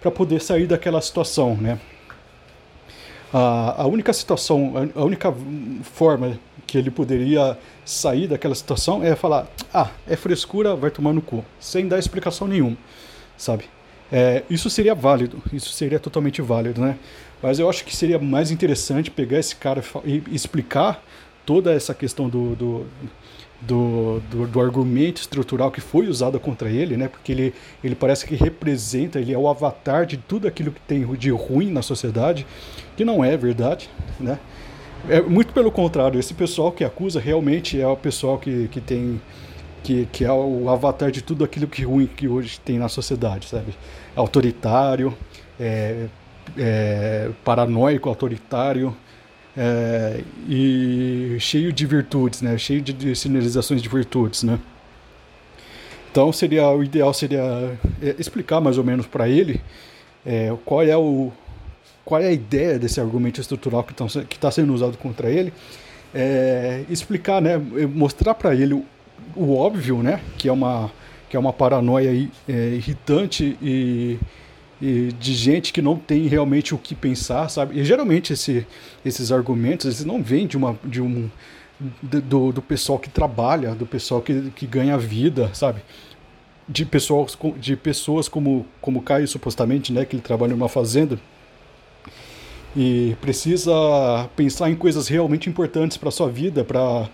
para 0.00 0.10
poder 0.10 0.40
sair 0.40 0.66
daquela 0.66 1.00
situação, 1.00 1.54
né? 1.56 1.78
A, 3.32 3.82
a 3.82 3.86
única 3.86 4.12
situação, 4.12 4.72
a, 4.96 5.04
única 5.04 5.32
forma 5.82 6.38
que 6.66 6.78
ele 6.78 6.90
poderia 6.90 7.56
sair 7.84 8.26
daquela 8.26 8.54
situação 8.54 9.04
é 9.04 9.14
falar, 9.14 9.46
ah, 9.72 9.90
é 10.08 10.16
frescura, 10.16 10.74
vai 10.74 10.90
tomar 10.90 11.12
no 11.12 11.20
cu, 11.20 11.44
sem 11.60 11.86
dar 11.86 11.98
explicação 11.98 12.48
nenhuma, 12.48 12.76
sabe? 13.36 13.64
É, 14.10 14.42
isso 14.50 14.68
seria 14.68 14.94
válido, 14.94 15.40
isso 15.52 15.70
seria 15.70 16.00
totalmente 16.00 16.42
válido, 16.42 16.80
né? 16.80 16.98
Mas 17.42 17.58
eu 17.58 17.68
acho 17.68 17.84
que 17.84 17.94
seria 17.94 18.18
mais 18.18 18.50
interessante 18.50 19.10
pegar 19.10 19.38
esse 19.38 19.54
cara 19.54 19.82
e 20.04 20.22
explicar 20.32 21.02
toda 21.46 21.72
essa 21.72 21.94
questão 21.94 22.28
do, 22.28 22.56
do 22.56 22.86
do, 23.60 24.20
do, 24.30 24.46
do, 24.46 24.60
argumento 24.60 25.20
estrutural 25.20 25.70
que 25.70 25.80
foi 25.80 26.08
usado 26.08 26.40
contra 26.40 26.70
ele, 26.70 26.96
né? 26.96 27.08
Porque 27.08 27.32
ele, 27.32 27.54
ele 27.84 27.94
parece 27.94 28.24
que 28.26 28.34
representa, 28.34 29.20
ele 29.20 29.32
é 29.32 29.38
o 29.38 29.48
avatar 29.48 30.06
de 30.06 30.16
tudo 30.16 30.48
aquilo 30.48 30.72
que 30.72 30.80
tem 30.80 31.06
de 31.14 31.30
ruim 31.30 31.70
na 31.70 31.82
sociedade, 31.82 32.46
que 32.96 33.04
não 33.04 33.24
é 33.24 33.36
verdade, 33.36 33.90
né? 34.18 34.38
É 35.08 35.20
muito 35.20 35.52
pelo 35.52 35.70
contrário, 35.70 36.20
esse 36.20 36.34
pessoal 36.34 36.72
que 36.72 36.84
acusa 36.84 37.20
realmente 37.20 37.80
é 37.80 37.86
o 37.86 37.96
pessoal 37.96 38.38
que, 38.38 38.68
que 38.68 38.80
tem 38.80 39.20
que, 39.82 40.06
que 40.12 40.24
é 40.24 40.32
o 40.32 40.68
avatar 40.68 41.10
de 41.10 41.22
tudo 41.22 41.42
aquilo 41.42 41.66
que 41.66 41.82
ruim 41.84 42.06
que 42.06 42.28
hoje 42.28 42.60
tem 42.60 42.78
na 42.78 42.88
sociedade, 42.88 43.48
sabe? 43.48 43.74
Autoritário, 44.14 45.16
é, 45.58 46.06
é, 46.56 47.30
paranoico, 47.44 48.08
autoritário, 48.08 48.94
é, 49.56 50.22
e 50.48 51.36
cheio 51.40 51.72
de 51.72 51.86
virtudes, 51.86 52.42
né? 52.42 52.56
Cheio 52.58 52.80
de, 52.80 52.92
de 52.92 53.16
sinalizações 53.16 53.82
de 53.82 53.88
virtudes, 53.88 54.42
né? 54.42 54.58
Então 56.10 56.32
seria 56.32 56.68
o 56.70 56.82
ideal 56.82 57.12
seria 57.14 57.78
é, 58.02 58.14
explicar 58.18 58.60
mais 58.60 58.78
ou 58.78 58.84
menos 58.84 59.06
para 59.06 59.28
ele 59.28 59.60
é, 60.26 60.52
qual 60.64 60.82
é 60.82 60.96
o 60.96 61.30
qual 62.04 62.20
é 62.20 62.26
a 62.26 62.32
ideia 62.32 62.78
desse 62.78 63.00
argumento 63.00 63.40
estrutural 63.40 63.84
que 63.84 64.34
está 64.34 64.50
sendo 64.50 64.74
usado 64.74 64.98
contra 64.98 65.30
ele, 65.30 65.52
é, 66.12 66.82
explicar, 66.88 67.40
né, 67.40 67.56
mostrar 67.94 68.34
para 68.34 68.52
ele 68.52 68.74
o, 68.74 68.84
o, 69.36 69.56
óbvio, 69.56 70.02
né, 70.02 70.20
que 70.36 70.48
é 70.48 70.52
uma 70.52 70.90
que 71.28 71.36
é 71.36 71.38
uma 71.38 71.52
paranoia 71.52 72.28
é, 72.48 72.52
irritante 72.52 73.56
e 73.62 74.18
e 74.80 75.12
de 75.12 75.34
gente 75.34 75.72
que 75.72 75.82
não 75.82 75.96
tem 75.96 76.26
realmente 76.26 76.74
o 76.74 76.78
que 76.78 76.94
pensar, 76.94 77.48
sabe? 77.48 77.78
E 77.78 77.84
geralmente 77.84 78.32
esse, 78.32 78.66
esses 79.04 79.30
argumentos 79.30 79.86
eles 79.86 80.04
não 80.04 80.22
vêm 80.22 80.46
de 80.46 80.56
uma 80.56 80.78
de 80.84 81.02
um 81.02 81.30
do, 82.02 82.52
do 82.52 82.62
pessoal 82.62 82.98
que 82.98 83.08
trabalha, 83.08 83.74
do 83.74 83.86
pessoal 83.86 84.20
que, 84.20 84.50
que 84.50 84.66
ganha 84.66 84.96
vida, 84.98 85.50
sabe? 85.54 85.82
De 86.68 86.84
pessoas 86.84 87.36
de 87.58 87.76
pessoas 87.76 88.28
como 88.28 88.66
como 88.80 89.02
Caio 89.02 89.28
supostamente, 89.28 89.92
né, 89.92 90.04
que 90.04 90.16
ele 90.16 90.22
trabalha 90.22 90.52
numa 90.52 90.68
fazenda 90.68 91.18
e 92.76 93.16
precisa 93.20 94.28
pensar 94.36 94.70
em 94.70 94.76
coisas 94.76 95.08
realmente 95.08 95.48
importantes 95.48 95.96
para 95.96 96.10
sua 96.10 96.30
vida, 96.30 96.64
para 96.64 97.08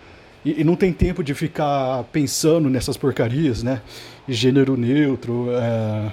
e, 0.45 0.63
não 0.63 0.77
tem 0.77 0.93
tempo 0.93 1.25
de 1.25 1.35
ficar 1.35 2.05
pensando 2.13 2.71
nessas 2.71 2.97
porcarias, 2.97 3.65
né? 3.65 3.83
Gênero 4.29 4.77
neutro, 4.77 5.49
é 5.51 6.13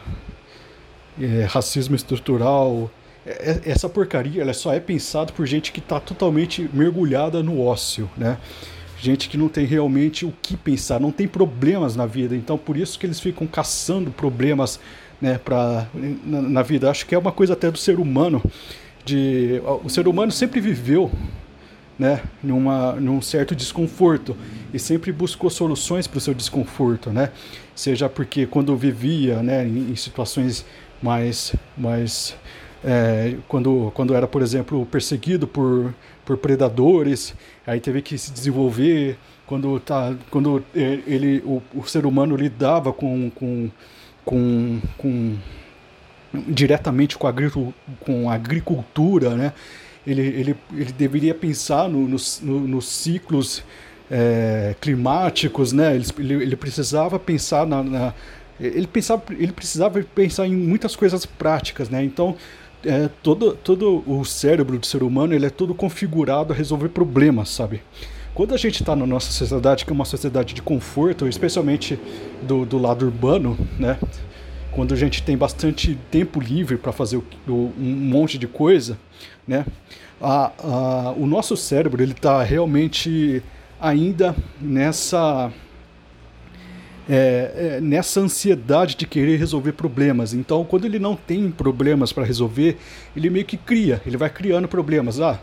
é, 1.21 1.45
racismo 1.45 1.95
estrutural. 1.95 2.89
É, 3.26 3.62
é, 3.65 3.71
essa 3.71 3.88
porcaria 3.88 4.41
ela 4.41 4.54
só 4.54 4.73
é 4.73 4.80
pensada 4.80 5.32
por 5.32 5.45
gente 5.45 5.71
que 5.71 5.80
está 5.80 5.99
totalmente 5.99 6.69
mergulhada 6.73 7.41
no 7.41 7.62
ócio, 7.62 8.10
né? 8.17 8.38
Gente 8.99 9.28
que 9.28 9.38
não 9.38 9.49
tem 9.49 9.65
realmente 9.65 10.26
o 10.26 10.34
que 10.41 10.56
pensar, 10.56 10.99
não 10.99 11.12
tem 11.12 11.28
problemas 11.28 11.95
na 11.95 12.06
vida. 12.06 12.36
Então, 12.36 12.58
por 12.58 12.78
isso 12.78 12.97
que 12.97 13.06
eles 13.06 13.19
ficam 13.19 13.45
caçando 13.45 14.12
problemas 14.12 14.80
né, 15.19 15.38
pra, 15.38 15.88
na, 16.23 16.41
na 16.41 16.62
vida. 16.62 16.89
Acho 16.89 17.06
que 17.06 17.13
é 17.13 17.17
uma 17.17 17.32
coisa 17.32 17.52
até 17.52 17.69
do 17.69 17.78
ser 17.78 17.99
humano. 17.99 18.41
De, 19.04 19.62
o 19.84 19.89
ser 19.89 20.08
humano 20.08 20.32
sempre 20.32 20.62
viveu 20.62 21.12
né, 21.97 22.21
numa, 22.41 22.93
num 22.93 23.21
certo 23.21 23.56
desconforto 23.56 24.36
e 24.73 24.80
sempre 24.80 25.12
buscou 25.12 25.49
soluções 25.49 26.08
para 26.08 26.17
o 26.17 26.21
seu 26.21 26.34
desconforto, 26.34 27.10
né? 27.10 27.30
Seja 27.76 28.10
porque 28.10 28.45
quando 28.45 28.76
vivia, 28.76 29.43
né, 29.43 29.65
em, 29.65 29.91
em 29.91 29.95
situações 29.95 30.65
mais, 31.03 31.53
mais 31.77 32.35
é, 32.83 33.35
quando, 33.47 33.91
quando 33.93 34.15
era, 34.15 34.27
por 34.27 34.41
exemplo, 34.41 34.85
perseguido 34.85 35.47
por, 35.47 35.93
por 36.25 36.37
predadores, 36.37 37.35
aí 37.67 37.79
teve 37.79 38.01
que 38.01 38.17
se 38.17 38.31
desenvolver. 38.31 39.17
Quando, 39.45 39.79
tá, 39.81 40.15
quando 40.31 40.63
ele, 40.73 41.43
o, 41.45 41.61
o 41.75 41.85
ser 41.85 42.05
humano 42.05 42.35
lidava 42.35 42.93
com, 42.93 43.29
com, 43.29 43.69
com, 44.23 44.79
com 44.97 45.35
diretamente 46.47 47.17
com 47.17 47.27
a, 47.27 47.33
com 47.99 48.29
a 48.29 48.33
agricultura, 48.33 49.35
né? 49.35 49.53
ele, 50.05 50.21
ele, 50.21 50.55
ele 50.73 50.91
deveria 50.91 51.33
pensar 51.33 51.89
no, 51.89 52.07
nos, 52.07 52.41
no, 52.41 52.59
nos 52.61 52.87
ciclos 52.87 53.63
é, 54.11 54.75
climáticos, 54.79 55.71
né? 55.71 55.95
Ele, 55.95 56.33
ele 56.33 56.55
precisava 56.55 57.17
pensar 57.17 57.65
na, 57.65 57.81
na, 57.81 58.13
ele 58.67 58.88
pensava 58.88 59.23
ele 59.30 59.52
precisava 59.52 60.02
pensar 60.15 60.47
em 60.47 60.56
muitas 60.56 60.95
coisas 60.95 61.26
práticas, 61.26 61.89
né? 61.89 62.04
Então 62.04 62.36
é, 62.86 63.10
todo, 63.21 63.54
todo 63.56 64.04
o 64.06 64.23
cérebro 64.26 64.78
do 64.78 64.86
ser 64.86 65.04
humano 65.04 65.34
ele 65.34 65.45
é 65.45 65.49
todo 65.49 65.73
configurado 65.73 66.54
a 66.54 66.56
resolver 66.56 66.89
problemas, 66.89 67.49
sabe? 67.49 67.82
Quando 68.34 68.54
a 68.54 68.58
gente 68.58 68.82
está 68.82 68.95
na 68.95 69.06
nossa 69.06 69.32
sociedade, 69.32 69.86
que 69.86 69.91
é 69.91 69.93
uma 69.93 70.06
sociedade 70.06 70.54
de 70.54 70.62
conforto, 70.62 71.28
especialmente 71.28 71.99
do, 72.41 72.65
do 72.65 72.78
lado 72.78 73.06
urbano, 73.06 73.58
né? 73.78 73.97
Quando 74.71 74.93
a 74.93 74.97
gente 74.97 75.21
tem 75.21 75.38
bastante 75.38 75.97
tempo 76.10 76.39
livre 76.39 76.78
para 76.78 76.91
fazer 76.91 77.17
o, 77.17 77.23
o, 77.47 77.71
um 77.78 77.84
monte 77.84 78.39
de 78.39 78.47
coisa, 78.47 78.97
né? 79.47 79.65
A, 80.19 80.52
a, 80.58 81.12
o 81.12 81.28
nosso 81.28 81.56
cérebro 81.56 82.02
ele 82.02 82.13
está 82.13 82.41
realmente 82.41 83.43
ainda 83.80 84.36
nessa 84.60 85.52
é, 87.09 87.75
é, 87.77 87.81
nessa 87.81 88.19
ansiedade 88.19 88.95
de 88.95 89.05
querer 89.05 89.37
resolver 89.37 89.73
problemas. 89.73 90.33
Então, 90.33 90.63
quando 90.63 90.85
ele 90.85 90.99
não 90.99 91.15
tem 91.15 91.51
problemas 91.51 92.13
para 92.13 92.23
resolver, 92.23 92.77
ele 93.15 93.29
meio 93.29 93.45
que 93.45 93.57
cria, 93.57 94.01
ele 94.05 94.17
vai 94.17 94.29
criando 94.29 94.67
problemas. 94.67 95.19
Ah, 95.19 95.39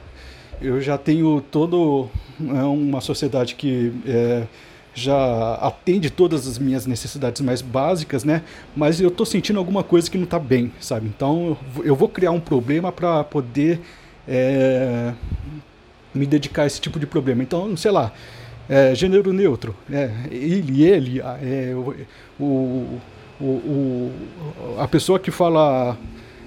eu 0.60 0.80
já 0.80 0.96
tenho 0.96 1.42
todo 1.50 2.08
é, 2.40 2.62
uma 2.62 3.00
sociedade 3.00 3.54
que 3.54 3.92
é, 4.06 4.46
já 4.94 5.54
atende 5.54 6.10
todas 6.10 6.46
as 6.46 6.58
minhas 6.58 6.86
necessidades 6.86 7.40
mais 7.40 7.62
básicas, 7.62 8.24
né? 8.24 8.42
Mas 8.74 9.00
eu 9.00 9.08
estou 9.08 9.24
sentindo 9.24 9.58
alguma 9.58 9.82
coisa 9.82 10.10
que 10.10 10.18
não 10.18 10.24
está 10.24 10.38
bem, 10.38 10.72
sabe? 10.80 11.06
Então, 11.06 11.56
eu 11.84 11.94
vou 11.94 12.08
criar 12.08 12.32
um 12.32 12.40
problema 12.40 12.90
para 12.90 13.22
poder 13.24 13.80
é, 14.26 15.12
me 16.14 16.26
dedicar 16.26 16.62
a 16.62 16.66
esse 16.66 16.80
tipo 16.80 16.98
de 16.98 17.06
problema. 17.06 17.42
Então, 17.42 17.76
sei 17.76 17.90
lá, 17.90 18.12
é, 18.70 18.94
gênero 18.94 19.32
neutro, 19.32 19.74
é, 19.92 20.08
ele, 20.30 20.84
ele, 20.84 21.20
é, 21.20 21.74
o, 21.74 21.96
o, 22.38 23.44
o, 23.44 24.12
a 24.78 24.86
pessoa 24.86 25.18
que 25.18 25.32
fala, 25.32 25.98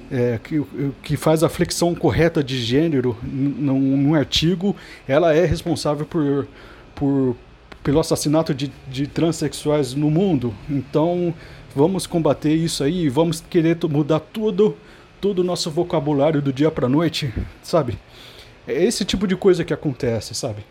é, 0.10 0.40
que, 0.42 0.64
que 1.04 1.18
faz 1.18 1.44
a 1.44 1.50
flexão 1.50 1.94
correta 1.94 2.42
de 2.42 2.62
gênero 2.62 3.18
num, 3.22 3.98
num 3.98 4.16
artigo, 4.16 4.74
ela 5.06 5.36
é 5.36 5.46
responsável 5.46 6.06
por, 6.06 6.48
por, 6.96 7.36
pelo 7.84 8.00
assassinato 8.00 8.54
de, 8.54 8.72
de 8.88 9.06
transexuais 9.06 9.94
no 9.94 10.10
mundo. 10.10 10.54
Então, 10.70 11.34
vamos 11.76 12.08
combater 12.08 12.54
isso 12.54 12.86
aí, 12.86 13.10
vamos 13.10 13.42
querer 13.42 13.78
mudar 13.90 14.22
tudo 14.22 14.78
todo 15.20 15.40
o 15.40 15.44
nosso 15.44 15.70
vocabulário 15.70 16.42
do 16.42 16.52
dia 16.52 16.70
para 16.72 16.88
noite, 16.88 17.34
sabe? 17.62 17.98
É 18.66 18.84
esse 18.84 19.04
tipo 19.04 19.26
de 19.28 19.36
coisa 19.38 19.64
que 19.64 19.74
acontece, 19.74 20.34
sabe? 20.34 20.66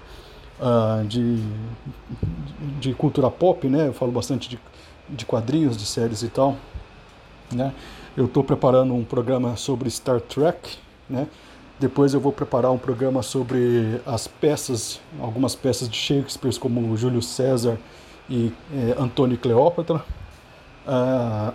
uh, 0.59 1.05
de, 1.05 1.43
de 2.79 2.93
cultura 2.93 3.29
pop, 3.29 3.67
né? 3.67 3.87
Eu 3.87 3.93
falo 3.93 4.11
bastante 4.11 4.49
de, 4.49 4.59
de 5.09 5.25
quadrinhos, 5.25 5.75
de 5.75 5.85
séries 5.85 6.23
e 6.23 6.29
tal, 6.29 6.55
né? 7.51 7.73
Eu 8.15 8.25
estou 8.25 8.43
preparando 8.43 8.93
um 8.93 9.03
programa 9.03 9.55
sobre 9.55 9.89
Star 9.89 10.21
Trek, 10.21 10.77
né? 11.09 11.27
Depois 11.79 12.13
eu 12.13 12.19
vou 12.19 12.31
preparar 12.31 12.71
um 12.71 12.77
programa 12.77 13.21
sobre 13.21 13.99
as 14.05 14.27
peças, 14.27 15.01
algumas 15.19 15.55
peças 15.55 15.89
de 15.89 15.97
Shakespeare, 15.97 16.57
como 16.57 16.95
Júlio 16.95 17.21
César 17.21 17.77
e 18.29 18.53
é, 18.73 18.95
Antônio 19.01 19.37
Cleópatra. 19.37 20.01
Ah, 20.87 21.51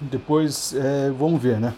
depois 0.00 0.74
é, 0.74 1.10
vamos 1.10 1.42
ver, 1.42 1.58
né? 1.60 1.74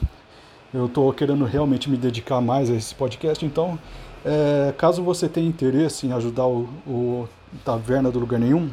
Eu 0.72 0.86
estou 0.86 1.12
querendo 1.12 1.44
realmente 1.44 1.88
me 1.88 1.96
dedicar 1.96 2.40
mais 2.40 2.70
a 2.70 2.74
esse 2.74 2.94
podcast, 2.94 3.44
então 3.44 3.78
é, 4.24 4.72
caso 4.76 5.02
você 5.02 5.28
tenha 5.28 5.48
interesse 5.48 6.06
em 6.06 6.12
ajudar 6.12 6.46
o, 6.46 6.68
o 6.86 7.28
Taverna 7.64 8.10
do 8.10 8.18
Lugar 8.18 8.38
Nenhum, 8.38 8.68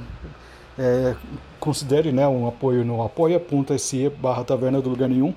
é, 0.77 1.15
considere 1.60 2.12
né, 2.12 2.27
um 2.27 2.47
apoio 2.47 2.84
no 2.84 3.01
apoia.se 3.01 4.10
barra 4.10 4.43
Taverna 4.43 4.81
do 4.81 4.89
Lugar 4.89 5.08
Nenhum. 5.08 5.34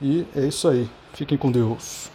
E 0.00 0.26
é 0.36 0.46
isso 0.46 0.68
aí. 0.68 0.88
Fiquem 1.12 1.36
com 1.36 1.50
Deus. 1.50 2.10